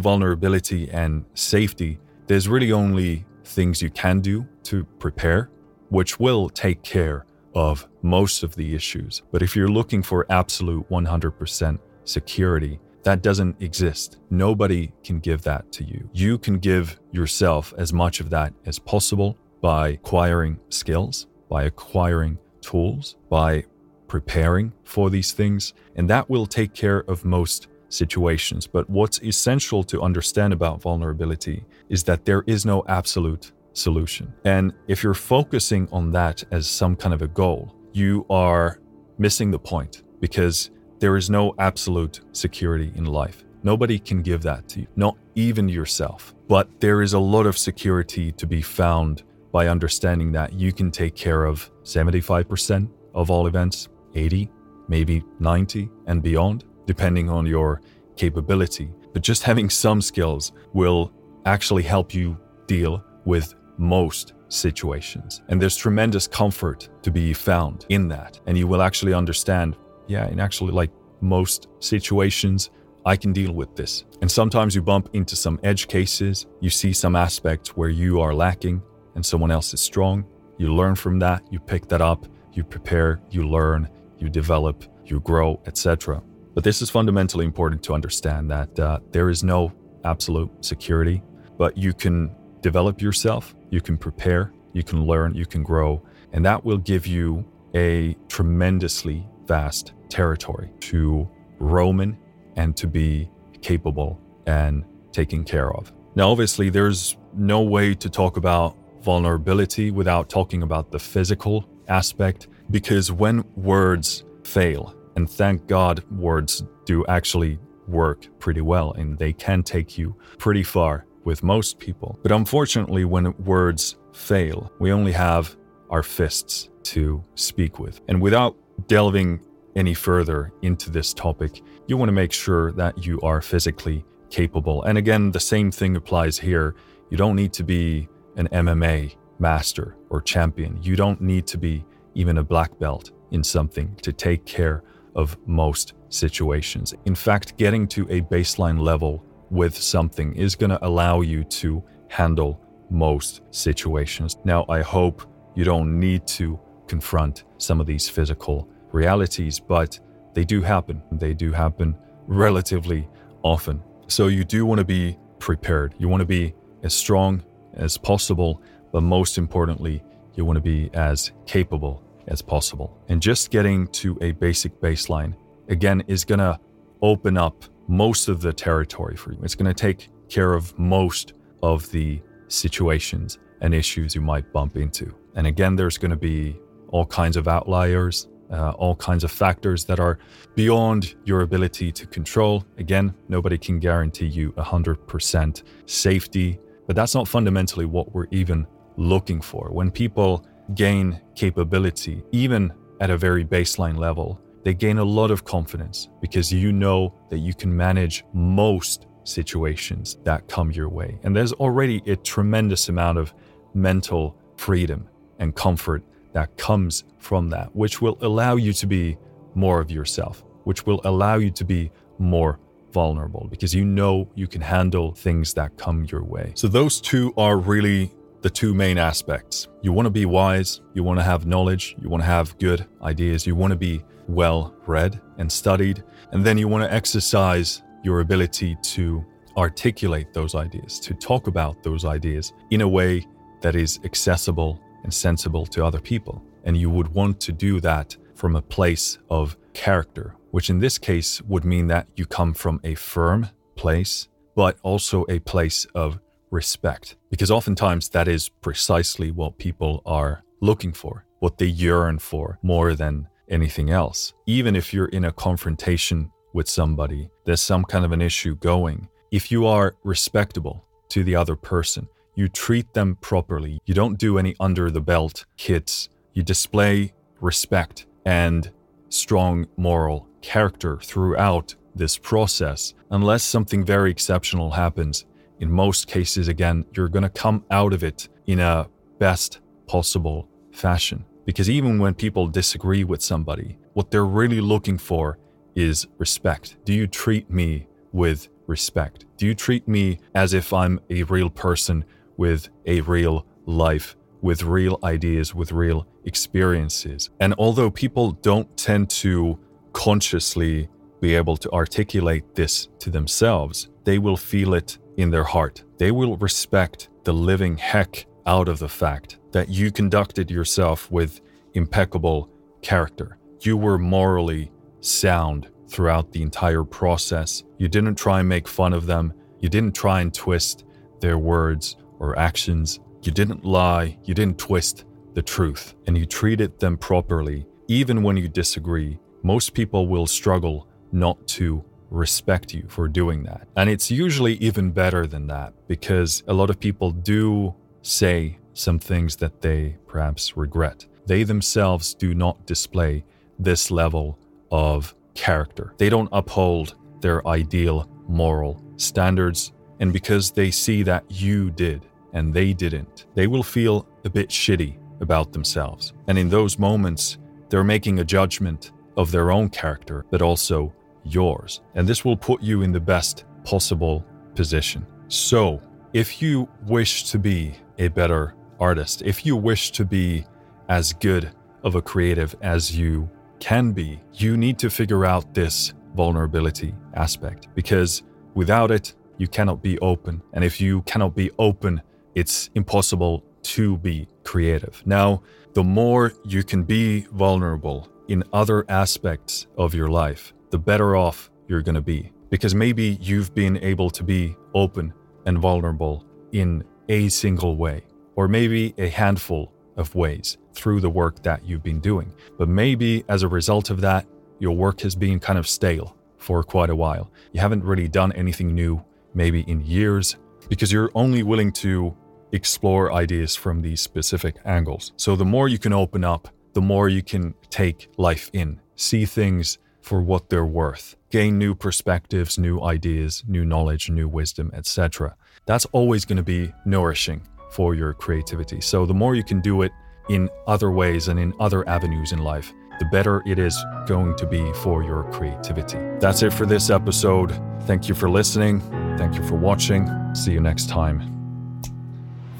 vulnerability 0.00 0.90
and 0.90 1.24
safety, 1.34 1.98
there's 2.26 2.48
really 2.48 2.72
only 2.72 3.24
things 3.44 3.80
you 3.80 3.90
can 3.90 4.20
do 4.20 4.46
to 4.64 4.84
prepare, 4.98 5.50
which 5.88 6.20
will 6.20 6.48
take 6.50 6.82
care 6.82 7.24
of 7.54 7.88
most 8.02 8.42
of 8.42 8.54
the 8.54 8.74
issues. 8.74 9.22
But 9.32 9.42
if 9.42 9.56
you're 9.56 9.68
looking 9.68 10.02
for 10.02 10.26
absolute 10.30 10.88
100% 10.90 11.78
security, 12.08 12.80
that 13.02 13.22
doesn't 13.22 13.60
exist. 13.62 14.18
Nobody 14.30 14.92
can 15.04 15.20
give 15.20 15.42
that 15.42 15.70
to 15.72 15.84
you. 15.84 16.08
You 16.12 16.38
can 16.38 16.58
give 16.58 16.98
yourself 17.12 17.72
as 17.78 17.92
much 17.92 18.20
of 18.20 18.30
that 18.30 18.52
as 18.66 18.78
possible 18.78 19.38
by 19.60 19.90
acquiring 19.90 20.58
skills, 20.68 21.26
by 21.48 21.64
acquiring 21.64 22.38
tools, 22.60 23.16
by 23.30 23.64
preparing 24.08 24.72
for 24.84 25.10
these 25.10 25.32
things, 25.32 25.74
and 25.96 26.08
that 26.10 26.28
will 26.28 26.46
take 26.46 26.74
care 26.74 27.04
of 27.08 27.24
most 27.24 27.68
situations. 27.88 28.66
But 28.66 28.88
what's 28.90 29.22
essential 29.22 29.82
to 29.84 30.02
understand 30.02 30.52
about 30.52 30.82
vulnerability 30.82 31.64
is 31.88 32.04
that 32.04 32.24
there 32.24 32.42
is 32.46 32.66
no 32.66 32.84
absolute 32.88 33.52
solution. 33.72 34.32
And 34.44 34.72
if 34.88 35.02
you're 35.02 35.14
focusing 35.14 35.88
on 35.92 36.10
that 36.12 36.44
as 36.50 36.68
some 36.68 36.96
kind 36.96 37.14
of 37.14 37.22
a 37.22 37.28
goal, 37.28 37.74
you 37.92 38.26
are 38.28 38.80
missing 39.18 39.50
the 39.50 39.58
point 39.58 40.02
because 40.20 40.70
there 40.98 41.16
is 41.16 41.30
no 41.30 41.54
absolute 41.58 42.20
security 42.32 42.92
in 42.94 43.04
life. 43.04 43.44
Nobody 43.62 43.98
can 43.98 44.22
give 44.22 44.42
that 44.42 44.68
to 44.70 44.80
you, 44.80 44.86
not 44.96 45.16
even 45.34 45.68
yourself. 45.68 46.34
But 46.48 46.80
there 46.80 47.02
is 47.02 47.12
a 47.12 47.18
lot 47.18 47.46
of 47.46 47.58
security 47.58 48.32
to 48.32 48.46
be 48.46 48.62
found 48.62 49.24
by 49.52 49.68
understanding 49.68 50.32
that 50.32 50.52
you 50.52 50.72
can 50.72 50.90
take 50.90 51.14
care 51.14 51.44
of 51.44 51.70
75% 51.82 52.88
of 53.14 53.30
all 53.30 53.46
events, 53.46 53.88
80, 54.14 54.50
maybe 54.88 55.24
90 55.40 55.88
and 56.06 56.22
beyond, 56.22 56.64
depending 56.86 57.28
on 57.28 57.46
your 57.46 57.80
capability. 58.16 58.90
But 59.12 59.22
just 59.22 59.42
having 59.42 59.70
some 59.70 60.00
skills 60.00 60.52
will 60.72 61.12
actually 61.44 61.82
help 61.82 62.14
you 62.14 62.38
deal 62.66 63.02
with 63.24 63.54
most 63.78 64.34
situations. 64.48 65.42
And 65.48 65.60
there's 65.60 65.76
tremendous 65.76 66.26
comfort 66.26 66.88
to 67.02 67.10
be 67.10 67.32
found 67.32 67.86
in 67.88 68.08
that. 68.08 68.40
And 68.46 68.56
you 68.56 68.66
will 68.66 68.82
actually 68.82 69.14
understand, 69.14 69.76
yeah, 70.08 70.28
in 70.28 70.40
actually 70.40 70.72
like 70.72 70.90
most 71.20 71.68
situations, 71.78 72.70
I 73.06 73.16
can 73.16 73.32
deal 73.32 73.52
with 73.52 73.74
this. 73.76 74.04
And 74.20 74.30
sometimes 74.30 74.74
you 74.74 74.82
bump 74.82 75.10
into 75.12 75.36
some 75.36 75.60
edge 75.62 75.86
cases, 75.88 76.46
you 76.60 76.70
see 76.70 76.92
some 76.92 77.14
aspects 77.16 77.76
where 77.76 77.88
you 77.88 78.20
are 78.20 78.34
lacking 78.34 78.82
and 79.14 79.24
someone 79.24 79.50
else 79.50 79.72
is 79.72 79.80
strong. 79.80 80.24
You 80.58 80.74
learn 80.74 80.94
from 80.94 81.18
that, 81.20 81.42
you 81.50 81.60
pick 81.60 81.88
that 81.88 82.00
up, 82.00 82.26
you 82.52 82.64
prepare, 82.64 83.20
you 83.30 83.48
learn, 83.48 83.88
you 84.18 84.28
develop, 84.28 84.84
you 85.04 85.20
grow, 85.20 85.60
etc. 85.66 86.22
But 86.54 86.64
this 86.64 86.82
is 86.82 86.90
fundamentally 86.90 87.44
important 87.44 87.82
to 87.84 87.94
understand 87.94 88.50
that 88.50 88.78
uh, 88.78 88.98
there 89.12 89.30
is 89.30 89.44
no 89.44 89.72
absolute 90.04 90.50
security, 90.64 91.22
but 91.56 91.76
you 91.76 91.92
can 91.92 92.34
develop 92.60 93.00
yourself, 93.00 93.54
you 93.70 93.80
can 93.80 93.96
prepare, 93.96 94.52
you 94.72 94.82
can 94.82 95.04
learn, 95.04 95.34
you 95.34 95.46
can 95.46 95.62
grow, 95.62 96.02
and 96.32 96.44
that 96.44 96.64
will 96.64 96.78
give 96.78 97.06
you 97.06 97.44
a 97.74 98.16
tremendously 98.28 99.26
vast 99.46 99.94
territory 100.08 100.70
to 100.80 101.28
roam 101.58 102.00
in 102.00 102.16
and 102.56 102.76
to 102.76 102.86
be 102.86 103.30
capable 103.62 104.20
and 104.46 104.84
taken 105.12 105.44
care 105.44 105.72
of. 105.72 105.92
Now, 106.14 106.30
obviously, 106.30 106.70
there's 106.70 107.16
no 107.34 107.62
way 107.62 107.94
to 107.94 108.08
talk 108.08 108.36
about 108.36 108.76
vulnerability 109.02 109.90
without 109.90 110.28
talking 110.28 110.62
about 110.62 110.90
the 110.90 110.98
physical 110.98 111.68
aspect 111.88 112.48
because 112.70 113.12
when 113.12 113.44
words 113.56 114.24
fail, 114.44 114.94
and 115.16 115.28
thank 115.28 115.66
God 115.66 116.04
words 116.10 116.62
do 116.84 117.04
actually 117.06 117.58
work 117.86 118.26
pretty 118.38 118.60
well 118.60 118.92
and 118.92 119.18
they 119.18 119.32
can 119.32 119.62
take 119.62 119.98
you 119.98 120.14
pretty 120.38 120.62
far 120.62 121.06
with 121.24 121.42
most 121.42 121.78
people. 121.78 122.18
But 122.22 122.32
unfortunately, 122.32 123.04
when 123.04 123.36
words 123.44 123.96
fail, 124.12 124.72
we 124.78 124.92
only 124.92 125.12
have 125.12 125.56
our 125.90 126.02
fists 126.02 126.68
to 126.84 127.24
speak 127.34 127.78
with. 127.78 128.00
And 128.08 128.20
without 128.20 128.56
delving 128.86 129.40
any 129.78 129.94
further 129.94 130.52
into 130.62 130.90
this 130.90 131.14
topic, 131.14 131.62
you 131.86 131.96
want 131.96 132.08
to 132.08 132.12
make 132.12 132.32
sure 132.32 132.72
that 132.72 133.06
you 133.06 133.20
are 133.22 133.40
physically 133.40 134.04
capable. 134.28 134.82
And 134.82 134.98
again, 134.98 135.30
the 135.30 135.40
same 135.40 135.70
thing 135.70 135.96
applies 135.96 136.38
here. 136.38 136.74
You 137.10 137.16
don't 137.16 137.36
need 137.36 137.52
to 137.54 137.62
be 137.64 138.08
an 138.36 138.48
MMA 138.48 139.16
master 139.38 139.96
or 140.10 140.20
champion. 140.20 140.78
You 140.82 140.96
don't 140.96 141.20
need 141.20 141.46
to 141.46 141.58
be 141.58 141.84
even 142.14 142.38
a 142.38 142.42
black 142.42 142.78
belt 142.78 143.12
in 143.30 143.44
something 143.44 143.94
to 144.02 144.12
take 144.12 144.44
care 144.44 144.82
of 145.14 145.36
most 145.46 145.94
situations. 146.08 146.94
In 147.04 147.14
fact, 147.14 147.56
getting 147.56 147.86
to 147.88 148.02
a 148.10 148.20
baseline 148.22 148.80
level 148.80 149.24
with 149.50 149.76
something 149.76 150.34
is 150.34 150.56
going 150.56 150.70
to 150.70 150.84
allow 150.84 151.20
you 151.20 151.44
to 151.44 151.82
handle 152.08 152.60
most 152.90 153.42
situations. 153.50 154.36
Now, 154.44 154.66
I 154.68 154.82
hope 154.82 155.22
you 155.54 155.64
don't 155.64 155.98
need 155.98 156.26
to 156.28 156.58
confront 156.86 157.44
some 157.58 157.80
of 157.80 157.86
these 157.86 158.08
physical 158.08 158.68
realities, 158.92 159.58
but 159.60 159.98
they 160.34 160.44
do 160.44 160.62
happen. 160.62 161.02
They 161.12 161.34
do 161.34 161.52
happen 161.52 161.96
relatively 162.26 163.08
often. 163.42 163.82
So 164.08 164.28
you 164.28 164.44
do 164.44 164.64
want 164.66 164.78
to 164.78 164.84
be 164.84 165.18
prepared. 165.38 165.94
You 165.98 166.08
want 166.08 166.20
to 166.20 166.26
be 166.26 166.54
as 166.82 166.94
strong 166.94 167.42
as 167.74 167.98
possible, 167.98 168.62
but 168.92 169.02
most 169.02 169.38
importantly, 169.38 170.02
you 170.34 170.44
want 170.44 170.56
to 170.56 170.62
be 170.62 170.90
as 170.94 171.32
capable 171.46 172.02
as 172.28 172.42
possible. 172.42 172.96
And 173.08 173.20
just 173.20 173.50
getting 173.50 173.86
to 173.88 174.18
a 174.20 174.32
basic 174.32 174.80
baseline, 174.80 175.34
again, 175.68 176.02
is 176.06 176.24
going 176.24 176.38
to 176.38 176.58
open 177.02 177.36
up 177.36 177.64
most 177.88 178.28
of 178.28 178.40
the 178.40 178.52
territory 178.52 179.16
for 179.16 179.32
you. 179.32 179.38
It's 179.42 179.54
going 179.54 179.72
to 179.72 179.74
take 179.74 180.08
care 180.28 180.54
of 180.54 180.78
most 180.78 181.32
of 181.62 181.90
the 181.90 182.20
situations 182.48 183.38
and 183.60 183.74
issues 183.74 184.14
you 184.14 184.20
might 184.20 184.52
bump 184.52 184.76
into. 184.76 185.14
And 185.34 185.46
again, 185.46 185.74
there's 185.74 185.98
going 185.98 186.10
to 186.10 186.16
be 186.16 186.58
all 186.88 187.06
kinds 187.06 187.36
of 187.36 187.48
outliers, 187.48 188.28
uh, 188.50 188.70
all 188.70 188.96
kinds 188.96 189.24
of 189.24 189.30
factors 189.30 189.84
that 189.84 190.00
are 190.00 190.18
beyond 190.54 191.14
your 191.24 191.42
ability 191.42 191.92
to 191.92 192.06
control. 192.06 192.64
Again, 192.78 193.14
nobody 193.28 193.58
can 193.58 193.78
guarantee 193.78 194.26
you 194.26 194.52
100% 194.52 195.62
safety, 195.86 196.58
but 196.86 196.96
that's 196.96 197.14
not 197.14 197.28
fundamentally 197.28 197.84
what 197.84 198.12
we're 198.14 198.26
even 198.30 198.66
looking 198.96 199.40
for. 199.40 199.70
When 199.70 199.90
people 199.90 200.46
gain 200.74 201.20
capability, 201.34 202.22
even 202.32 202.72
at 203.00 203.10
a 203.10 203.16
very 203.16 203.44
baseline 203.44 203.96
level, 203.96 204.40
they 204.64 204.74
gain 204.74 204.98
a 204.98 205.04
lot 205.04 205.30
of 205.30 205.44
confidence 205.44 206.08
because 206.20 206.52
you 206.52 206.72
know 206.72 207.14
that 207.30 207.38
you 207.38 207.54
can 207.54 207.74
manage 207.74 208.24
most 208.32 209.06
situations 209.24 210.18
that 210.24 210.48
come 210.48 210.70
your 210.70 210.88
way. 210.88 211.18
And 211.22 211.36
there's 211.36 211.52
already 211.54 212.02
a 212.06 212.16
tremendous 212.16 212.88
amount 212.88 213.18
of 213.18 213.32
mental 213.74 214.36
freedom 214.56 215.08
and 215.38 215.54
comfort 215.54 216.02
that 216.38 216.56
comes 216.56 217.02
from 217.18 217.50
that, 217.50 217.74
which 217.74 218.00
will 218.00 218.16
allow 218.20 218.54
you 218.54 218.72
to 218.72 218.86
be 218.86 219.18
more 219.56 219.80
of 219.80 219.90
yourself, 219.90 220.44
which 220.62 220.86
will 220.86 221.00
allow 221.02 221.34
you 221.34 221.50
to 221.50 221.64
be 221.64 221.90
more 222.18 222.60
vulnerable 222.92 223.48
because 223.50 223.74
you 223.74 223.84
know 223.84 224.28
you 224.36 224.46
can 224.46 224.60
handle 224.60 225.06
things 225.12 225.52
that 225.54 225.76
come 225.76 226.06
your 226.12 226.22
way. 226.22 226.52
So, 226.54 226.68
those 226.68 227.00
two 227.00 227.34
are 227.36 227.56
really 227.58 228.12
the 228.42 228.50
two 228.50 228.72
main 228.72 228.98
aspects. 228.98 229.66
You 229.82 229.92
want 229.92 230.06
to 230.06 230.10
be 230.10 230.26
wise, 230.26 230.80
you 230.94 231.02
want 231.02 231.18
to 231.18 231.24
have 231.24 231.44
knowledge, 231.44 231.96
you 232.00 232.08
want 232.08 232.22
to 232.22 232.30
have 232.36 232.56
good 232.58 232.86
ideas, 233.02 233.44
you 233.48 233.56
want 233.56 233.72
to 233.72 233.80
be 233.90 234.04
well 234.28 234.72
read 234.86 235.20
and 235.38 235.50
studied, 235.50 236.04
and 236.30 236.44
then 236.46 236.56
you 236.56 236.68
want 236.68 236.84
to 236.84 236.92
exercise 237.00 237.82
your 238.04 238.20
ability 238.20 238.76
to 238.94 239.24
articulate 239.56 240.32
those 240.32 240.54
ideas, 240.54 241.00
to 241.00 241.14
talk 241.14 241.48
about 241.48 241.82
those 241.82 242.04
ideas 242.04 242.52
in 242.70 242.82
a 242.82 242.88
way 242.88 243.26
that 243.60 243.74
is 243.74 243.98
accessible 244.04 244.80
and 245.08 245.14
sensible 245.14 245.64
to 245.64 245.82
other 245.82 246.00
people. 246.00 246.42
And 246.64 246.76
you 246.76 246.90
would 246.90 247.08
want 247.08 247.40
to 247.40 247.52
do 247.52 247.80
that 247.80 248.14
from 248.34 248.56
a 248.56 248.60
place 248.76 249.18
of 249.30 249.56
character, 249.72 250.34
which 250.50 250.68
in 250.68 250.80
this 250.80 250.98
case 250.98 251.40
would 251.42 251.64
mean 251.64 251.86
that 251.86 252.08
you 252.14 252.26
come 252.26 252.52
from 252.52 252.78
a 252.84 252.94
firm 252.94 253.48
place, 253.74 254.28
but 254.54 254.76
also 254.82 255.24
a 255.30 255.38
place 255.38 255.86
of 255.94 256.20
respect. 256.50 257.16
Because 257.30 257.50
oftentimes 257.50 258.10
that 258.10 258.28
is 258.28 258.50
precisely 258.50 259.30
what 259.30 259.56
people 259.56 260.02
are 260.04 260.42
looking 260.60 260.92
for, 260.92 261.24
what 261.38 261.56
they 261.56 261.72
yearn 261.84 262.18
for 262.18 262.58
more 262.62 262.92
than 262.94 263.28
anything 263.48 263.88
else. 263.88 264.34
Even 264.44 264.76
if 264.76 264.92
you're 264.92 265.14
in 265.16 265.24
a 265.24 265.32
confrontation 265.32 266.30
with 266.52 266.68
somebody, 266.68 267.30
there's 267.46 267.62
some 267.62 267.84
kind 267.84 268.04
of 268.04 268.12
an 268.12 268.20
issue 268.20 268.56
going. 268.56 269.08
If 269.30 269.50
you 269.50 269.64
are 269.64 269.96
respectable 270.04 270.84
to 271.08 271.24
the 271.24 271.34
other 271.34 271.56
person, 271.56 272.08
you 272.38 272.46
treat 272.46 272.94
them 272.94 273.16
properly, 273.20 273.80
you 273.84 273.92
don't 273.92 274.16
do 274.16 274.38
any 274.38 274.54
under 274.60 274.92
the 274.92 275.00
belt 275.00 275.44
hits, 275.56 276.08
you 276.34 276.42
display 276.44 277.12
respect 277.40 278.06
and 278.24 278.70
strong 279.08 279.66
moral 279.76 280.28
character 280.40 280.98
throughout 280.98 281.74
this 281.96 282.16
process, 282.16 282.94
unless 283.10 283.42
something 283.42 283.84
very 283.84 284.08
exceptional 284.08 284.70
happens, 284.70 285.26
in 285.58 285.68
most 285.68 286.06
cases, 286.06 286.46
again, 286.46 286.84
you're 286.92 287.08
going 287.08 287.24
to 287.24 287.28
come 287.28 287.64
out 287.72 287.92
of 287.92 288.04
it 288.04 288.28
in 288.46 288.60
a 288.60 288.88
best 289.18 289.58
possible 289.88 290.48
fashion 290.70 291.24
Because 291.44 291.68
even 291.68 291.98
when 291.98 292.14
people 292.14 292.46
disagree 292.46 293.02
with 293.02 293.20
somebody, 293.20 293.78
what 293.94 294.12
they're 294.12 294.26
really 294.26 294.60
looking 294.60 294.98
for 294.98 295.38
is 295.74 296.06
respect. 296.18 296.76
Do 296.84 296.92
you 296.92 297.08
treat 297.08 297.50
me 297.50 297.88
with 298.12 298.48
respect? 298.68 299.24
Do 299.38 299.46
you 299.46 299.54
treat 299.54 299.88
me 299.88 300.20
as 300.34 300.54
if 300.54 300.72
I'm 300.72 301.00
a 301.10 301.22
real 301.24 301.50
person 301.50 302.04
with 302.38 302.70
a 302.86 303.02
real 303.02 303.44
life, 303.66 304.16
with 304.40 304.62
real 304.62 304.98
ideas, 305.04 305.54
with 305.54 305.72
real 305.72 306.06
experiences? 306.24 307.28
And 307.38 307.54
although 307.58 307.90
people 307.90 308.32
don't 308.32 308.74
tend 308.78 309.10
to 309.10 309.58
consciously 309.92 310.88
be 311.20 311.34
able 311.34 311.56
to 311.58 311.70
articulate 311.72 312.54
this 312.54 312.88
to 313.00 313.10
themselves, 313.10 313.88
they 314.04 314.18
will 314.18 314.36
feel 314.36 314.72
it 314.72 314.96
in 315.18 315.30
their 315.30 315.44
heart. 315.44 315.84
They 315.98 316.12
will 316.12 316.36
respect 316.36 317.10
the 317.24 317.32
living 317.32 317.76
heck 317.76 318.24
out 318.46 318.68
of 318.68 318.78
the 318.78 318.88
fact 318.88 319.38
that 319.52 319.68
you 319.68 319.90
conducted 319.90 320.50
yourself 320.50 321.10
with 321.10 321.40
impeccable 321.74 322.48
character. 322.80 323.38
You 323.60 323.76
were 323.76 323.98
morally 323.98 324.70
sound 325.00 325.68
throughout 325.88 326.32
the 326.32 326.42
entire 326.42 326.84
process. 326.84 327.64
You 327.78 327.88
didn't 327.88 328.14
try 328.14 328.40
and 328.40 328.48
make 328.48 328.68
fun 328.68 328.92
of 328.92 329.06
them. 329.06 329.32
You 329.60 329.68
didn't 329.68 329.94
try 329.94 330.20
and 330.20 330.32
twist 330.32 330.84
their 331.20 331.38
words 331.38 331.96
or 332.18 332.38
actions. 332.38 333.00
You 333.22 333.32
didn't 333.32 333.64
lie. 333.64 334.18
You 334.24 334.34
didn't 334.34 334.58
twist 334.58 335.04
the 335.34 335.42
truth. 335.42 335.94
And 336.06 336.16
you 336.16 336.26
treated 336.26 336.78
them 336.78 336.96
properly, 336.96 337.66
even 337.88 338.22
when 338.22 338.36
you 338.36 338.48
disagree. 338.48 339.18
Most 339.42 339.74
people 339.74 340.08
will 340.08 340.26
struggle 340.26 340.88
not 341.12 341.46
to 341.48 341.84
respect 342.10 342.72
you 342.74 342.84
for 342.88 343.08
doing 343.08 343.42
that. 343.44 343.68
And 343.76 343.90
it's 343.90 344.10
usually 344.10 344.54
even 344.54 344.90
better 344.90 345.26
than 345.26 345.46
that 345.48 345.74
because 345.86 346.42
a 346.46 346.54
lot 346.54 346.70
of 346.70 346.80
people 346.80 347.10
do 347.10 347.74
say 348.02 348.58
some 348.74 348.98
things 348.98 349.36
that 349.36 349.60
they 349.60 349.96
perhaps 350.06 350.56
regret. 350.56 351.06
They 351.26 351.42
themselves 351.42 352.14
do 352.14 352.34
not 352.34 352.66
display 352.66 353.24
this 353.58 353.90
level 353.90 354.38
of 354.70 355.14
character. 355.34 355.94
They 355.98 356.08
don't 356.08 356.28
uphold 356.32 356.94
their 357.20 357.46
ideal 357.46 358.08
moral 358.26 358.82
standards. 358.96 359.72
And 360.00 360.12
because 360.12 360.52
they 360.52 360.70
see 360.70 361.02
that 361.02 361.24
you 361.28 361.70
did 361.70 362.06
and 362.32 362.52
they 362.52 362.72
didn't, 362.72 363.26
they 363.34 363.46
will 363.46 363.62
feel 363.62 364.06
a 364.24 364.30
bit 364.30 364.48
shitty 364.48 364.98
about 365.20 365.52
themselves. 365.52 366.12
And 366.28 366.38
in 366.38 366.48
those 366.48 366.78
moments, 366.78 367.38
they're 367.68 367.84
making 367.84 368.18
a 368.18 368.24
judgment 368.24 368.92
of 369.16 369.30
their 369.30 369.50
own 369.50 369.68
character, 369.68 370.24
but 370.30 370.42
also 370.42 370.92
yours. 371.24 371.80
And 371.94 372.06
this 372.06 372.24
will 372.24 372.36
put 372.36 372.62
you 372.62 372.82
in 372.82 372.92
the 372.92 373.00
best 373.00 373.44
possible 373.64 374.24
position. 374.54 375.06
So, 375.28 375.80
if 376.14 376.40
you 376.40 376.68
wish 376.86 377.30
to 377.30 377.38
be 377.38 377.74
a 377.98 378.08
better 378.08 378.54
artist, 378.80 379.22
if 379.22 379.44
you 379.44 379.56
wish 379.56 379.90
to 379.92 380.04
be 380.04 380.46
as 380.88 381.12
good 381.12 381.50
of 381.82 381.94
a 381.94 382.02
creative 382.02 382.56
as 382.62 382.96
you 382.96 383.28
can 383.60 383.92
be, 383.92 384.20
you 384.34 384.56
need 384.56 384.78
to 384.78 384.88
figure 384.88 385.26
out 385.26 385.52
this 385.52 385.92
vulnerability 386.14 386.94
aspect 387.14 387.68
because 387.74 388.22
without 388.54 388.90
it, 388.90 389.14
you 389.36 389.46
cannot 389.46 389.82
be 389.82 389.98
open. 390.00 390.42
And 390.52 390.64
if 390.64 390.80
you 390.80 391.02
cannot 391.02 391.34
be 391.34 391.50
open, 391.58 392.02
it's 392.38 392.70
impossible 392.76 393.44
to 393.62 393.98
be 393.98 394.28
creative. 394.44 395.02
Now, 395.04 395.42
the 395.74 395.82
more 395.82 396.32
you 396.44 396.62
can 396.62 396.84
be 396.84 397.22
vulnerable 397.32 398.08
in 398.28 398.44
other 398.52 398.84
aspects 398.88 399.66
of 399.76 399.92
your 399.92 400.08
life, 400.08 400.54
the 400.70 400.78
better 400.78 401.16
off 401.16 401.50
you're 401.66 401.82
going 401.82 401.96
to 401.96 402.00
be. 402.00 402.32
Because 402.50 402.74
maybe 402.74 403.18
you've 403.20 403.54
been 403.54 403.76
able 403.78 404.08
to 404.10 404.22
be 404.22 404.56
open 404.72 405.12
and 405.46 405.58
vulnerable 405.58 406.24
in 406.52 406.84
a 407.08 407.28
single 407.28 407.76
way, 407.76 408.02
or 408.36 408.48
maybe 408.48 408.94
a 408.98 409.08
handful 409.08 409.72
of 409.96 410.14
ways 410.14 410.58
through 410.72 411.00
the 411.00 411.10
work 411.10 411.42
that 411.42 411.66
you've 411.66 411.82
been 411.82 412.00
doing. 412.00 412.32
But 412.56 412.68
maybe 412.68 413.24
as 413.28 413.42
a 413.42 413.48
result 413.48 413.90
of 413.90 414.00
that, 414.02 414.26
your 414.60 414.76
work 414.76 415.00
has 415.00 415.14
been 415.14 415.40
kind 415.40 415.58
of 415.58 415.66
stale 415.66 416.16
for 416.38 416.62
quite 416.62 416.90
a 416.90 416.96
while. 416.96 417.30
You 417.52 417.60
haven't 417.60 417.84
really 417.84 418.08
done 418.08 418.32
anything 418.32 418.74
new, 418.74 419.04
maybe 419.34 419.62
in 419.62 419.84
years, 419.84 420.36
because 420.68 420.92
you're 420.92 421.10
only 421.14 421.42
willing 421.42 421.72
to 421.72 422.16
explore 422.52 423.12
ideas 423.12 423.54
from 423.54 423.82
these 423.82 424.00
specific 424.00 424.56
angles. 424.64 425.12
So 425.16 425.36
the 425.36 425.44
more 425.44 425.68
you 425.68 425.78
can 425.78 425.92
open 425.92 426.24
up, 426.24 426.48
the 426.72 426.80
more 426.80 427.08
you 427.08 427.22
can 427.22 427.54
take 427.70 428.08
life 428.16 428.50
in, 428.52 428.80
see 428.96 429.24
things 429.24 429.78
for 430.00 430.22
what 430.22 430.48
they're 430.48 430.64
worth, 430.64 431.16
gain 431.30 431.58
new 431.58 431.74
perspectives, 431.74 432.58
new 432.58 432.80
ideas, 432.80 433.44
new 433.46 433.64
knowledge, 433.64 434.08
new 434.10 434.28
wisdom, 434.28 434.70
etc. 434.74 435.36
That's 435.66 435.84
always 435.86 436.24
going 436.24 436.38
to 436.38 436.42
be 436.42 436.72
nourishing 436.84 437.42
for 437.70 437.94
your 437.94 438.14
creativity. 438.14 438.80
So 438.80 439.04
the 439.04 439.14
more 439.14 439.34
you 439.34 439.44
can 439.44 439.60
do 439.60 439.82
it 439.82 439.92
in 440.30 440.48
other 440.66 440.90
ways 440.90 441.28
and 441.28 441.38
in 441.38 441.52
other 441.60 441.86
avenues 441.88 442.32
in 442.32 442.38
life, 442.38 442.72
the 442.98 443.06
better 443.06 443.42
it 443.46 443.58
is 443.58 443.78
going 444.06 444.34
to 444.36 444.46
be 444.46 444.72
for 444.74 445.02
your 445.02 445.24
creativity. 445.32 445.98
That's 446.20 446.42
it 446.42 446.52
for 446.52 446.66
this 446.66 446.90
episode. 446.90 447.52
Thank 447.82 448.08
you 448.08 448.14
for 448.14 448.28
listening. 448.28 448.80
Thank 449.16 449.36
you 449.36 449.46
for 449.46 449.54
watching. 449.54 450.08
See 450.34 450.52
you 450.52 450.60
next 450.60 450.88
time. 450.88 451.37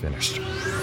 Finished. 0.09 0.77